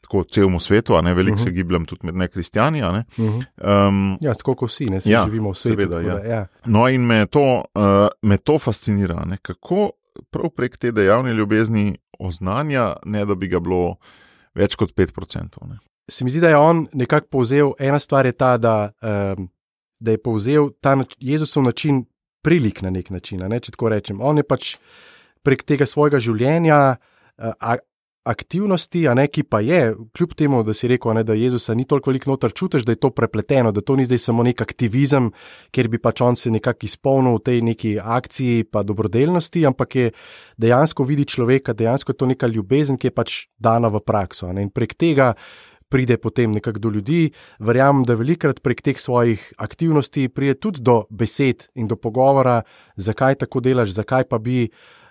[0.00, 1.42] tako celemu svetu, ne veliko uh Mhm.
[1.42, 1.44] -huh.
[1.44, 2.80] se gibljem tudi med nekristijani.
[2.80, 3.04] Ne?
[3.18, 3.88] Uh -huh.
[3.88, 5.80] um, Ja, tako kot vsi, ne Ja, živimo v svetu.
[5.80, 6.14] seveda, ja.
[6.14, 6.46] Da, ja.
[6.66, 7.82] no, in me to, uh,
[8.22, 9.36] me to fascinira, ne?
[9.42, 9.90] kako
[10.30, 13.96] prav prek te dejavne ljubezni oznanja, ne da bi ga bilo
[14.54, 15.62] več kot 5%.
[15.68, 15.78] Ne?
[16.10, 19.48] Se mi zdi, da je on nekako povzel, ena stvar je ta, da, um,
[20.00, 22.04] da je povzel ta nač, Jezusov način
[22.42, 23.44] prilik na nek način.
[23.48, 24.20] Ne, če tako rečem.
[24.20, 24.74] On je pač
[25.46, 27.78] prek tega svojega življenja, uh,
[28.24, 31.86] aktivnosti, a ne, ki pa je, kljub temu, da si rekel, ne, da Jezusa ni
[31.88, 35.30] toliko veliko noter, čutiš, da je to prepleteno, da to ni zdaj samo nek aktivizem,
[35.72, 40.12] kjer bi pač on se nekako izpolnil v tej neki akciji, pa dobrodelnosti, ampak je
[40.60, 44.52] dejansko vidi človeka, dejansko je to neka ljubezen, ki je pač dana v prakso.
[44.52, 45.32] Ne, in prek tega
[45.90, 47.32] pride potem nekako do ljudi.
[47.58, 52.60] Verjamem, da velikrat prek teh svojih aktivnosti pride tudi do besed in do pogovora,
[52.96, 54.68] zakaj tako delaš, zakaj pa bi,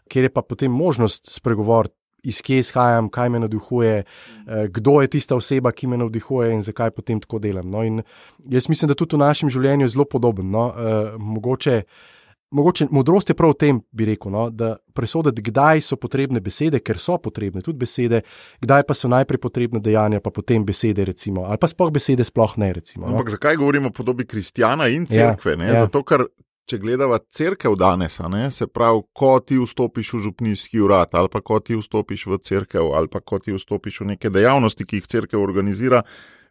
[0.09, 1.98] kjer je pa potem možnost spregovoriti.
[2.23, 6.61] Iz kje izhajam, kaj me navdihuje, eh, kdo je tista oseba, ki me navdihuje in
[6.61, 7.69] zakaj potem tako delam.
[7.69, 8.01] No, in
[8.49, 10.49] jaz mislim, da tudi v našem življenju je zelo podoben.
[10.51, 11.81] No, eh, mogoče,
[12.51, 16.79] mogoče modrost je prav v tem, bi rekel, no, da presoditi, kdaj so potrebne besede,
[16.79, 18.21] ker so potrebne tudi besede,
[18.61, 22.57] kdaj pa so najprej potrebne dejanja, pa potem besede, recimo, ali pa sploh besede, sploh
[22.57, 22.73] ne.
[22.73, 23.15] Recimo, no.
[23.15, 25.55] Ampak zakaj govorimo o podobi kristjana in Ja, cerkve?
[25.55, 25.85] Ja, ja.
[25.85, 26.27] Zato, ker
[26.69, 31.41] če gledava cerkev danes, ne, se pravi, ko ti vstopiš v župnijski urad, ali pa
[31.41, 35.07] ko ti vstopiš v cerkev, ali pa ko ti vstopiš v neke dejavnosti, ki jih
[35.07, 36.03] cerkev organizira.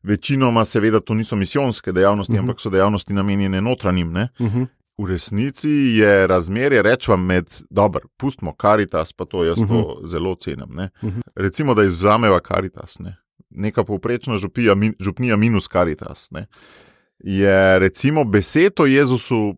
[0.02, 2.44] Večinoma, seveda, to niso misijonske dejavnosti, uh Mhm.
[2.44, 2.50] -huh.
[2.50, 4.12] ampak so dejavnosti namenjene notranjim.
[4.12, 4.28] Ne?
[4.38, 4.66] Uh -huh.
[4.98, 9.82] V resnici je razmerje, rečem, med, dobro, pustimo karitas, pa to jaz uh -huh.
[10.02, 10.74] to zelo cenim.
[10.74, 10.90] Ne?
[11.02, 11.20] Mhm.
[11.36, 13.16] Recimo, da izvzameva karitas, ne?
[13.50, 16.30] neka povprečna župija, min, župnija minus karitas.
[16.30, 16.46] Ne?
[17.18, 19.54] Je recimo besed o Jezusu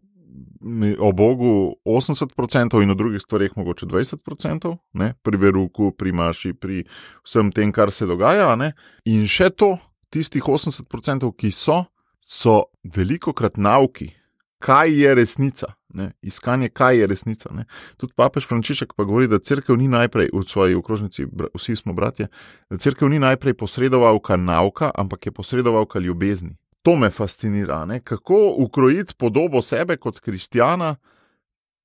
[0.99, 5.15] o Bogu 80% in o drugih stvareh mogoče 20%, ne?
[5.23, 6.85] pri veruku, pri maši, pri
[7.25, 8.53] vsem tem, kar se dogaja.
[8.57, 8.73] Ne?
[9.05, 9.77] In še to,
[10.13, 11.85] tistih 80%, ki so,
[12.21, 14.13] so veliko krat nauki,
[14.61, 15.73] kaj je resnica.
[15.95, 16.13] Ne?
[16.23, 17.51] Iskanje, kaj je resnica.
[17.55, 17.65] Ne?
[17.97, 22.29] Tudi papež Frančišek pa govori, da crkva ni najprej v svoji okrožnici, vsi smo bratje,
[22.71, 26.59] da crkva ni najprej posredovalka nauka, ampak je posredovalka ljubezni.
[26.83, 28.01] To me fascinira, ne?
[28.01, 30.97] kako ukrojiti podobo sebe kot kristjana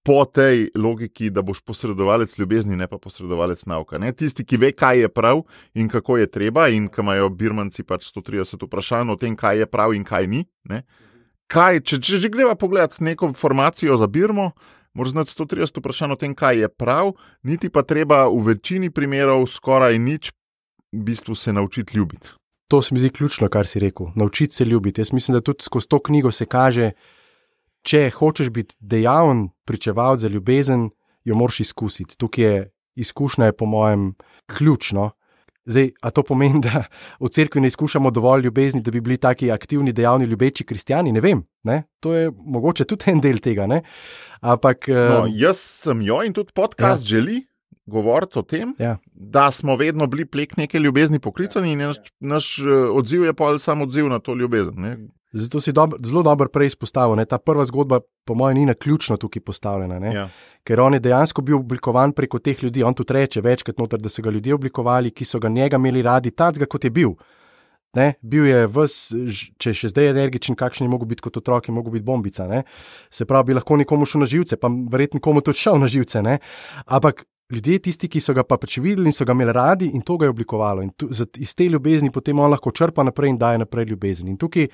[0.06, 3.98] po tej logiki, da boš posredovalec ljubezni, ne pa posredovalec nauka.
[3.98, 4.12] Ne?
[4.14, 5.42] Tisti, ki ve, kaj je prav
[5.74, 9.66] in kako je treba, in ki imajo birmanci pač 130 vprašanj o tem, kaj je
[9.66, 10.44] prav in kaj ni.
[10.70, 10.84] Ne?
[11.50, 14.52] Kaj, če, če že greva pogledati neko formacijo za Birmo,
[14.94, 19.50] moraš znati 130 vprašanj o tem, kaj je prav, niti pa treba v večini primerov
[19.50, 20.32] skoraj nič
[20.94, 22.30] v bistvu se naučiti ljubiti.
[22.68, 24.08] To se mi zdi ključno, kar si rekel.
[24.16, 25.02] Naučiti se ljubiti.
[25.02, 26.92] Jaz mislim, da tudi skozi to knjigo se kaže,
[27.86, 30.90] če hočeš biti dejaven, pričevalec za ljubezen,
[31.24, 32.18] jo moraš izkusiti.
[32.18, 34.16] Tukaj je izkušnja, je po mojem,
[34.58, 35.12] ključno.
[35.66, 36.84] Zdaj, a to pomeni, da
[37.20, 41.12] v cerkvi ne izkušamo dovolj ljubezni, da bi bili taki aktivni, dejavni, ljubeči kristijani?
[41.12, 41.42] Ne vem.
[41.64, 41.84] Ne?
[42.00, 43.66] To je mogoče tudi en del tega.
[43.68, 43.82] Ne?
[44.42, 44.88] Ampak.
[44.88, 47.18] No, em, jaz sem jo in tudi podcast ja.
[47.18, 47.42] želi
[47.86, 48.98] govoriti o tem, Ja.
[49.14, 53.60] da smo vedno bili plek neke ljubezni poklicani in naš, naš eh, odziv je pa
[53.60, 54.74] samo odziv na to ljubezen.
[54.78, 54.98] Ne?
[55.32, 57.16] Zato si dob zelo dobro prej izpostavil.
[57.16, 57.26] Ne?
[57.26, 60.00] Ta prva zgodba, po mojem, ni na ključno tukaj postavljena.
[60.00, 60.14] Ne?
[60.14, 60.30] Ja.
[60.64, 62.84] Ker on je dejansko bil oblikovan preko teh ljudi.
[62.84, 66.02] On tudi reče večkrat, noter, da so ga ljudje oblikovali, ki so ga njega imeli
[66.02, 67.10] radi, takega kot je bil.
[67.94, 68.14] Ne?
[68.22, 68.96] Bil je vs,
[69.28, 72.48] ž- če še zdaj energičen, kakšen je mogel biti kot otrok, je mogel biti bombica.
[72.48, 72.64] Ne?
[73.10, 76.22] Se pravi, bi lahko nekomu šel na živce, pa verjetno komu tudi šel na živce.
[76.22, 76.40] Ne?
[76.86, 80.02] Ampak ljudje, tisti, ki so ga pa pač videli in so ga imeli radi, in
[80.02, 80.84] to ga je oblikovalo.
[80.86, 84.30] In tu, iz te ljubezni potem on lahko črpa naprej in daje naprej ljubezen.
[84.32, 84.68] In tukaj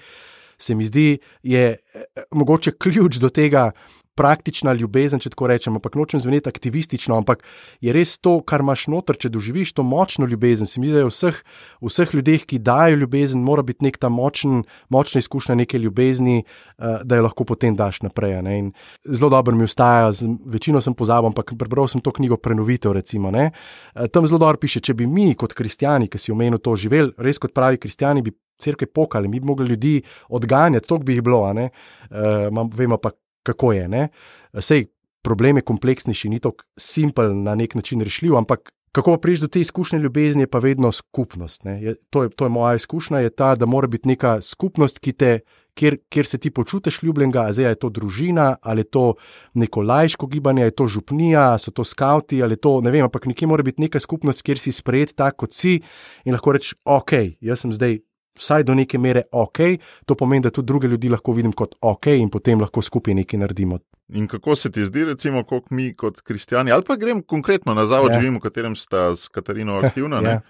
[0.61, 3.72] se mi zdi, je eh, mogoče ključ do tega.
[4.20, 7.45] Praktična ljubezen, če tako rečem, ampak nočem zveneti aktivistično, ampak
[7.80, 10.68] je res to, kar imaš noter, če doživiš to močno ljubezen.
[10.68, 11.38] Se mi zdi, da je vseh,
[11.80, 16.99] vseh ljudeh, ki dajo ljubezen, mora biti nek ta močen, močna izkušnja neke ljubezni, uh,
[17.07, 18.41] da jo lahko potem daš naprej.
[18.43, 18.57] ne.
[18.59, 18.74] In
[19.07, 22.91] Zelo dobro mi vstaja, z- večino sem pozabil, ampak prebral sem to knjigo Prenovitev.
[22.91, 23.51] Recimo, ne.
[23.95, 27.14] Eh, Tam zelo dobro piše, če bi mi kot kristijani, ki si omenil to, živeli
[27.18, 31.24] res kot pravi kristijani, bi crkve pokali, mi bi mogli ljudi odganjati, to bi jih
[31.24, 33.12] bilo, uh, vemo pa,
[33.43, 33.87] kako je.
[33.87, 34.07] Ne?
[34.59, 34.85] Sej
[35.21, 39.61] problem je kompleksnejši, ni tako simpel na nek način rešljiv, ampak kako priješ do te
[39.61, 41.63] izkušnje ljubezni, je pa vedno skupnost.
[41.63, 41.81] ne.
[41.83, 45.11] Je, to, je, to je moja izkušnja, je ta, da mora biti neka skupnost, ki
[45.11, 45.39] te.
[45.73, 49.13] Kjer, kjer se ti počutiš ljubljenega, zdaj je to družina, ali je to
[49.53, 53.47] neko lajško gibanje, je to župnija, so to skavti, ali to ne vem, ampak nekje
[53.47, 55.79] mora biti neka skupnost, kjer si sprejet tak, kot si
[56.25, 58.01] in lahko rečeš, ok, jaz sem zdaj
[58.39, 59.59] vsaj do neke mere ok,
[60.05, 63.39] to pomeni, da tudi druge ljudi lahko vidim kot ok in potem lahko skupaj nekaj
[63.39, 63.79] naredimo.
[64.13, 67.86] In kako se ti zdi, recimo, kako mi kot kristijani, ali pa grem konkretno na
[67.86, 68.15] zavod, Ja.
[68.15, 68.21] ja.
[68.21, 70.29] živim, v katerem sta s Katarino aktivna, Ja.
[70.29, 70.41] ja.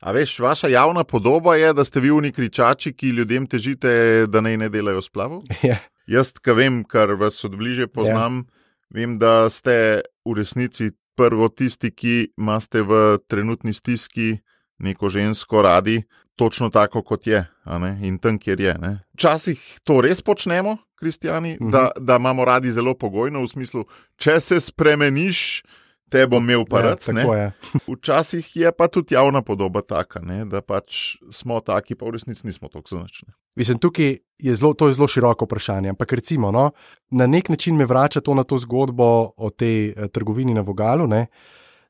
[0.00, 4.40] A veš, vaša javna podoba je, da ste vi oni kričači, ki ljudem težite, da
[4.40, 5.42] naj ne delajo splavov.
[5.62, 5.76] Ja.
[6.06, 8.46] Jaz, ki vem, kar vas od bliže poznam,
[8.90, 14.38] vem, da ste v resnici prvo tisti, ki imate v trenutni stiski
[14.80, 16.02] neko žensko radi,
[16.34, 17.46] točno tako, kot je
[18.00, 18.74] in tam, kjer je.
[18.74, 18.98] ne.
[19.14, 21.70] Včasih to res počnemo, kristijani, Mhm.
[21.70, 23.84] da, da imamo radi zelo pogojno, v smislu,
[24.16, 25.62] če se spremeniš,
[26.08, 26.98] te bom imel pa Ja, rad.
[27.06, 27.52] je.
[27.88, 32.42] Včasih je pa tudi javna podoba taka, ne, da pač smo taki, pa v resnici
[32.44, 33.28] nismo tako zanačni.
[33.56, 35.88] Mislim, tukaj je zelo, to je zelo široko vprašanje.
[35.88, 36.70] Ampak recimo, no,
[37.10, 39.04] na nek način me vrača to na to zgodbo
[39.36, 41.06] o tej eh, trgovini na Vogalu.
[41.06, 41.26] Ne,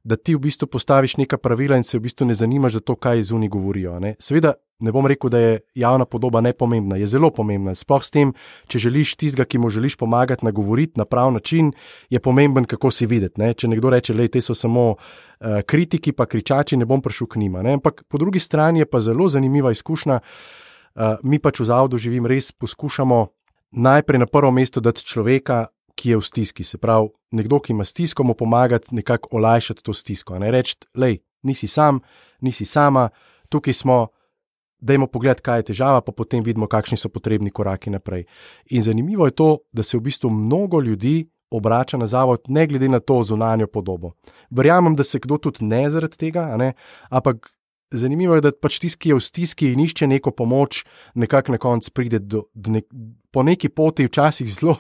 [0.05, 2.94] Da ti v bistvu postaviš neka pravila in se v bistvu ne zanimaš za to,
[2.96, 3.98] kaj zunaj govorijo.
[4.01, 4.14] Ne.
[4.18, 7.74] Seveda, ne bom rekel, da je javna podoba nepomembna, je zelo pomembna.
[7.76, 8.32] Sploh s tem,
[8.68, 11.72] če želiš tistega, ki mu želiš pomagati, nagovoriti na prav način,
[12.11, 13.40] je pomemben, kako si videti.
[13.40, 13.53] Ne.
[13.55, 17.42] Če nekdo reče, da te so samo uh, kritiki, pa kričači, ne bom prišel k
[17.44, 17.62] njima.
[17.62, 17.76] Ne.
[17.76, 20.20] Ampak po drugi strani je pa zelo zanimiva izkušnja.
[20.20, 23.26] Uh, mi pač v zavodu živim, res poskušamo
[23.70, 25.66] najprej na prvo mesto dati človeka,
[26.01, 26.64] ki je v stiski.
[26.64, 30.38] Se pravi, nekdo, ki ima stisko, mu pomagati nekako olajšati to stisko.
[30.40, 32.01] Ne reči, lej, nisi sam,
[32.40, 33.11] nisi sama,
[33.48, 34.07] tukaj smo.
[34.80, 38.22] Dajmo pogled, kaj je težava, pa potem vidimo, kakšni so potrebni koraki naprej.
[38.72, 42.88] In zanimivo je to, da se v bistvu mnogo ljudi obrača na zavod, ne glede
[42.88, 44.14] na to zunanjo podobo.
[44.51, 46.72] Verjamem, da se kdo tudi ne zaradi tega, ne?
[47.11, 47.53] ampak
[47.91, 50.84] zanimivo je, da pač tisti, ki je v stiski in išče neko pomoč,
[51.14, 52.86] nekako na koncu pride do, do nek,
[53.30, 54.76] po neki poti, včasih zelo,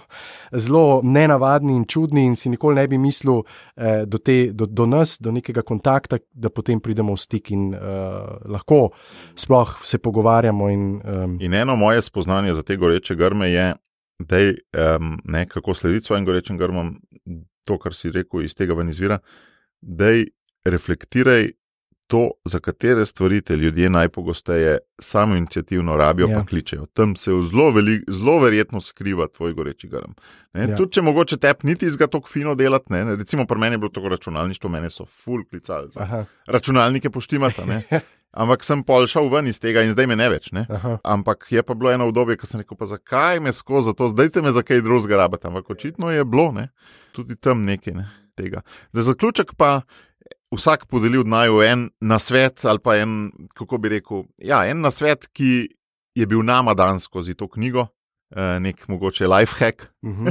[0.52, 4.86] zelo nenavadni in čudni, in si nikoli ne bi mislil eh, do, te, do, do
[4.86, 7.78] nas, do nekega kontakta, da potem pridemo v stik in eh,
[8.50, 8.90] lahko
[9.38, 10.70] sploh se pogovarjamo.
[10.70, 13.70] In, um, In eno moje spoznanje za te goreče grme je,
[14.20, 16.98] da je um, ne kako slediti svojim gorečim grmom,
[17.66, 19.18] to, kar si rekel, iz tega ven izvira,
[19.80, 20.26] da je
[20.64, 21.50] reflektiraj
[22.10, 26.32] to, za katere stvari te ljudje najpogosteje samo inicijativno rabijo, ja.
[26.32, 26.38] Ja.
[26.38, 26.86] pa kličejo.
[26.86, 30.10] Tam se zelo, velik, zelo verjetno skriva tvoj goreči grm.
[30.54, 30.60] Ja.
[30.60, 30.76] ja.
[30.76, 33.74] Tudi če mogoče tep niti iz ga tako fino delati, ne, ne, recimo pri meni
[33.74, 35.90] je bilo tako računalništvo, mene so full klicali.
[35.90, 37.82] za aha, Računalnike poštimata, ne.
[38.42, 40.50] Ampak sem pol šel ven iz tega in zdaj me ne več.
[40.52, 40.66] Ne?
[40.68, 40.98] aha.
[41.04, 44.34] Ampak je pa bilo eno obdobje, ko sem rekel, pa zakaj me skozi to, zdaj
[44.34, 45.46] te me za kaj drugega rabite.
[45.46, 46.72] Ampak očitno je bilo, ne?
[47.14, 48.10] tudi tam nekaj ne?
[48.40, 48.62] tega.
[48.92, 49.80] Za zaključek pa
[50.56, 55.28] vsak podeli od naju en nasvet ali pa en, kako bi rekel, ja, en nasvet,
[55.32, 55.68] ki
[56.14, 57.86] je bil nama dan skozi to knjigo,
[58.36, 59.86] eh, nek mogoče life hack.
[60.04, 60.26] Mhm.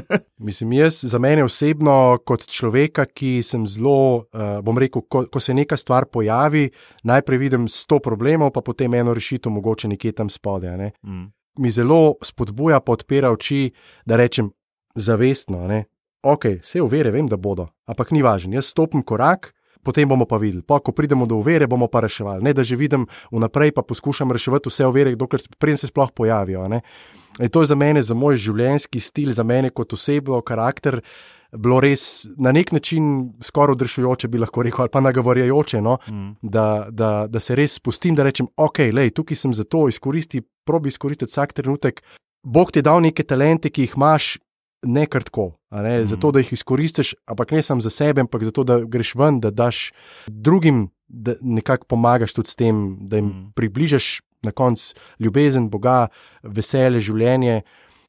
[0.47, 5.39] Mislim, jaz za mene osebno, kot človeka, ki sem zelo, uh, bom rekel, ko, ko
[5.39, 6.70] se neka stvar pojavi,
[7.03, 10.78] najprej vidim sto problemov, pa potem eno rešitev, mogoče nekje tam spodaj.
[10.78, 10.91] Ne?
[11.03, 11.32] Mm.
[11.59, 13.72] Mi zelo spodbuja, pa odpira oči,
[14.05, 14.51] da rečem
[14.95, 15.67] zavestno.
[15.67, 15.86] Ne?
[16.24, 18.53] Ok, vse uvere vem, da bodo, ampak ni važno.
[18.55, 19.53] Jaz stopim korak.
[19.84, 22.43] Potem bomo pa videli, pa ko pridemo do uvere, bomo pa reševali.
[22.43, 25.41] Ne da že vidim vnaprej, pa poskušam reševati vse uvere, dokler
[25.77, 26.67] se sploh pojavijo.
[26.67, 26.82] ne.
[27.39, 30.99] In to je za mene, za moj življenjski stil, za mene kot osebo, karakter,
[31.55, 35.82] bilo res na nek način skoraj odrešujoče, bi lahko rekel, ali pa nagovarjajoče.
[35.82, 35.97] No?
[36.07, 36.36] Mm.
[36.41, 40.43] Da, da, da se res spustim, da rečem, ok, lej, tukaj sem za to, izkoristi,
[40.67, 42.03] probi izkoristiti vsak trenutek.
[42.43, 44.38] Bog ti je dal neke talente, ki jih imaš,
[44.84, 46.05] ne kar tako, ne, Mhm.
[46.05, 49.51] zato da jih izkoristiš, ampak ne samo za sebe, ampak zato da greš ven, da
[49.51, 49.91] daš
[50.27, 53.49] drugim, da nekako pomagaš tudi s tem, da jim Mhm.
[53.55, 56.07] približaš na koncu ljubezen, Boga,
[56.43, 57.61] veselje, življenje.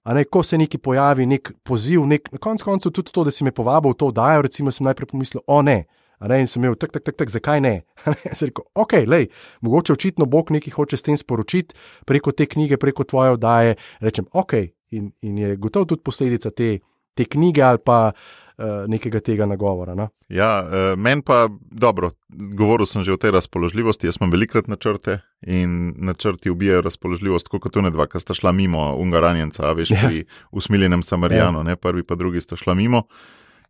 [0.04, 3.44] A ne, ko se neki pojavi, nek poziv, nek, na koncu tudi to, da si
[3.44, 5.84] me povabil v to oddajo, recimo, sem najprej pomislil, o ne.
[6.20, 7.74] A ne, in sem imel tak, tak, tak, tak zakaj ne?
[8.12, 9.30] Ne, Sem rekel, ok, lej,
[9.64, 11.74] mogoče očitno Bog nekaj hoče s tem sporočiti
[12.06, 13.78] preko te knjige, preko tvoje oddaje.
[14.04, 14.52] Rečem, ok,
[14.92, 16.78] in, in je gotovo tudi posledica te,
[17.16, 19.94] te knjige ali pa uh, nekega tega nagovora.
[19.96, 20.10] No?
[20.28, 24.06] Ja, uh, meni pa dobro, govoril sem že o tej razpoložljivosti.
[24.06, 28.52] Jaz imam velikrat načrte in načrti ubijajo razpoložljivost, kot tu ne dva, ki sta šla
[28.52, 30.06] mimo Ungaranjenca, veš, Ja.
[30.06, 33.06] pri usmiljenem Samarijanu, ne, prvi pa drugi sta šla mimo.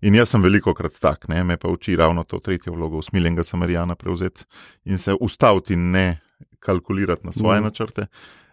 [0.03, 3.45] In jaz sem veliko krat tak, ne, me pa uči ravno to tretjo vlogo usmiljenega
[3.45, 4.45] Samarijana prevzeti
[4.85, 6.21] in se ustaviti in ne
[6.59, 7.65] kalkulirati na svoje Mhm.
[7.65, 7.69] mm.
[7.69, 8.07] načrte.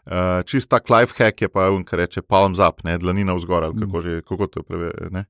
[0.08, 0.14] Uh,
[0.46, 4.02] čist tak life hack je pa, ki reče palms up, ne, dlanina vzgor ali kako,
[4.02, 4.92] že, kako to preve.
[5.12, 5.24] Uh,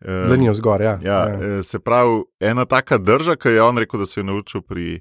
[0.00, 0.98] Zanijo zgor, ja.
[1.04, 1.62] Ja, ja.
[1.62, 5.00] Se pravi, ena taka drža, ki je on rekel, da se je naučil pri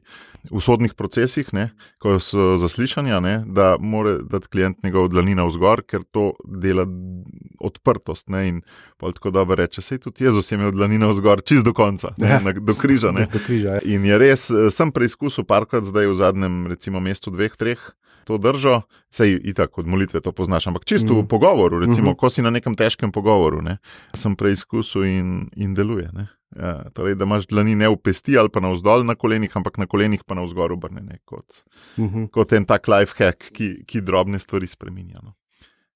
[0.51, 1.69] usodnih procesih, ne,
[1.99, 6.83] ko so zaslišanja, ne, da mora dati klient njegov dlanina vzgor, ker to dela
[7.59, 8.29] odprtost.
[8.29, 8.61] Ne, in
[8.99, 12.39] tako dobro reče, sej tudi Jezus je imel dlanina vzgor, čist do konca, ne, Ja.
[12.39, 13.11] na, do križa.
[13.11, 13.27] Ne.
[13.33, 13.79] Do križa, ja.
[13.83, 17.79] In je res, eh, sem preizkusil parkrat zdaj v zadnjem, recimo, mestu dveh, treh.
[18.29, 21.17] To držo, sej itak od molitve to poznaš, ampak čisto mm.
[21.17, 21.25] Mhm.
[21.25, 22.09] v pogovoru, recimo, mm Mhm.
[22.13, 22.19] -hmm.
[22.21, 23.77] ko si na nekem težkem pogovoru, ne,
[24.13, 26.09] sem preizkusil in, in deluje.
[26.13, 26.27] Ne.
[26.55, 29.77] Ja, torej, da imaš dlani ne v pesti ali pa na vzdolj na kolenih, ampak
[29.77, 31.45] na kolenih pa na vzgor obrnjene, kot,
[31.97, 32.17] uh Mhm.
[32.23, 32.29] -huh.
[32.29, 35.19] kot en tak life hack, ki, ki drobne stvari spremenja.
[35.23, 35.33] No.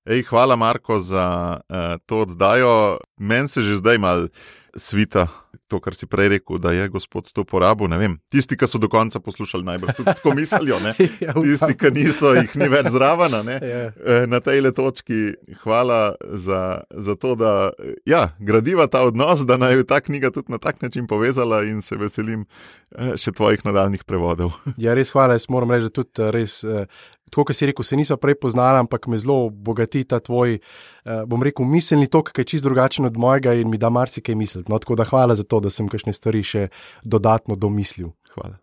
[0.06, 2.97] Ej, hvala, Marko, za uh, to oddajo.
[3.18, 4.28] Meni se že zdaj mal
[4.76, 5.28] svita,
[5.68, 7.88] to, kar si prej rekel, da je gospod to porabil.
[8.32, 10.80] Tisti, ki so do konca poslušali, najbrž tudi tako mislijo.
[10.84, 10.93] Ne?
[11.24, 11.34] Ja.
[11.34, 13.32] Tisti, ki niso, jih ni več zraven.
[13.64, 13.93] Ja.
[13.93, 15.34] Eh, Na tej točki
[15.64, 17.72] hvala za, za to, da
[18.06, 21.82] ja, gradiva ta odnos, da naj bi ta knjiga tudi na tak način povezala, in
[21.82, 22.45] se veselim
[22.91, 24.58] eh, še tvojih nadaljnih prevodov.
[24.78, 25.38] Ja, res hvala.
[25.38, 26.86] Jaz moram reči, da tudi res, eh,
[27.34, 31.23] tako kot si rekel, se nisem prej poznala, ampak me zelo bogati ta tvoj, eh,
[31.27, 34.71] bom rekel, miselni tok, ki je čist drugačen od mojega in mi da marsikaj misliti.
[34.71, 36.67] No, tako da hvala za to, da sem kakšne stvari še
[37.03, 38.13] dodatno domislil.
[38.36, 38.62] Hvala.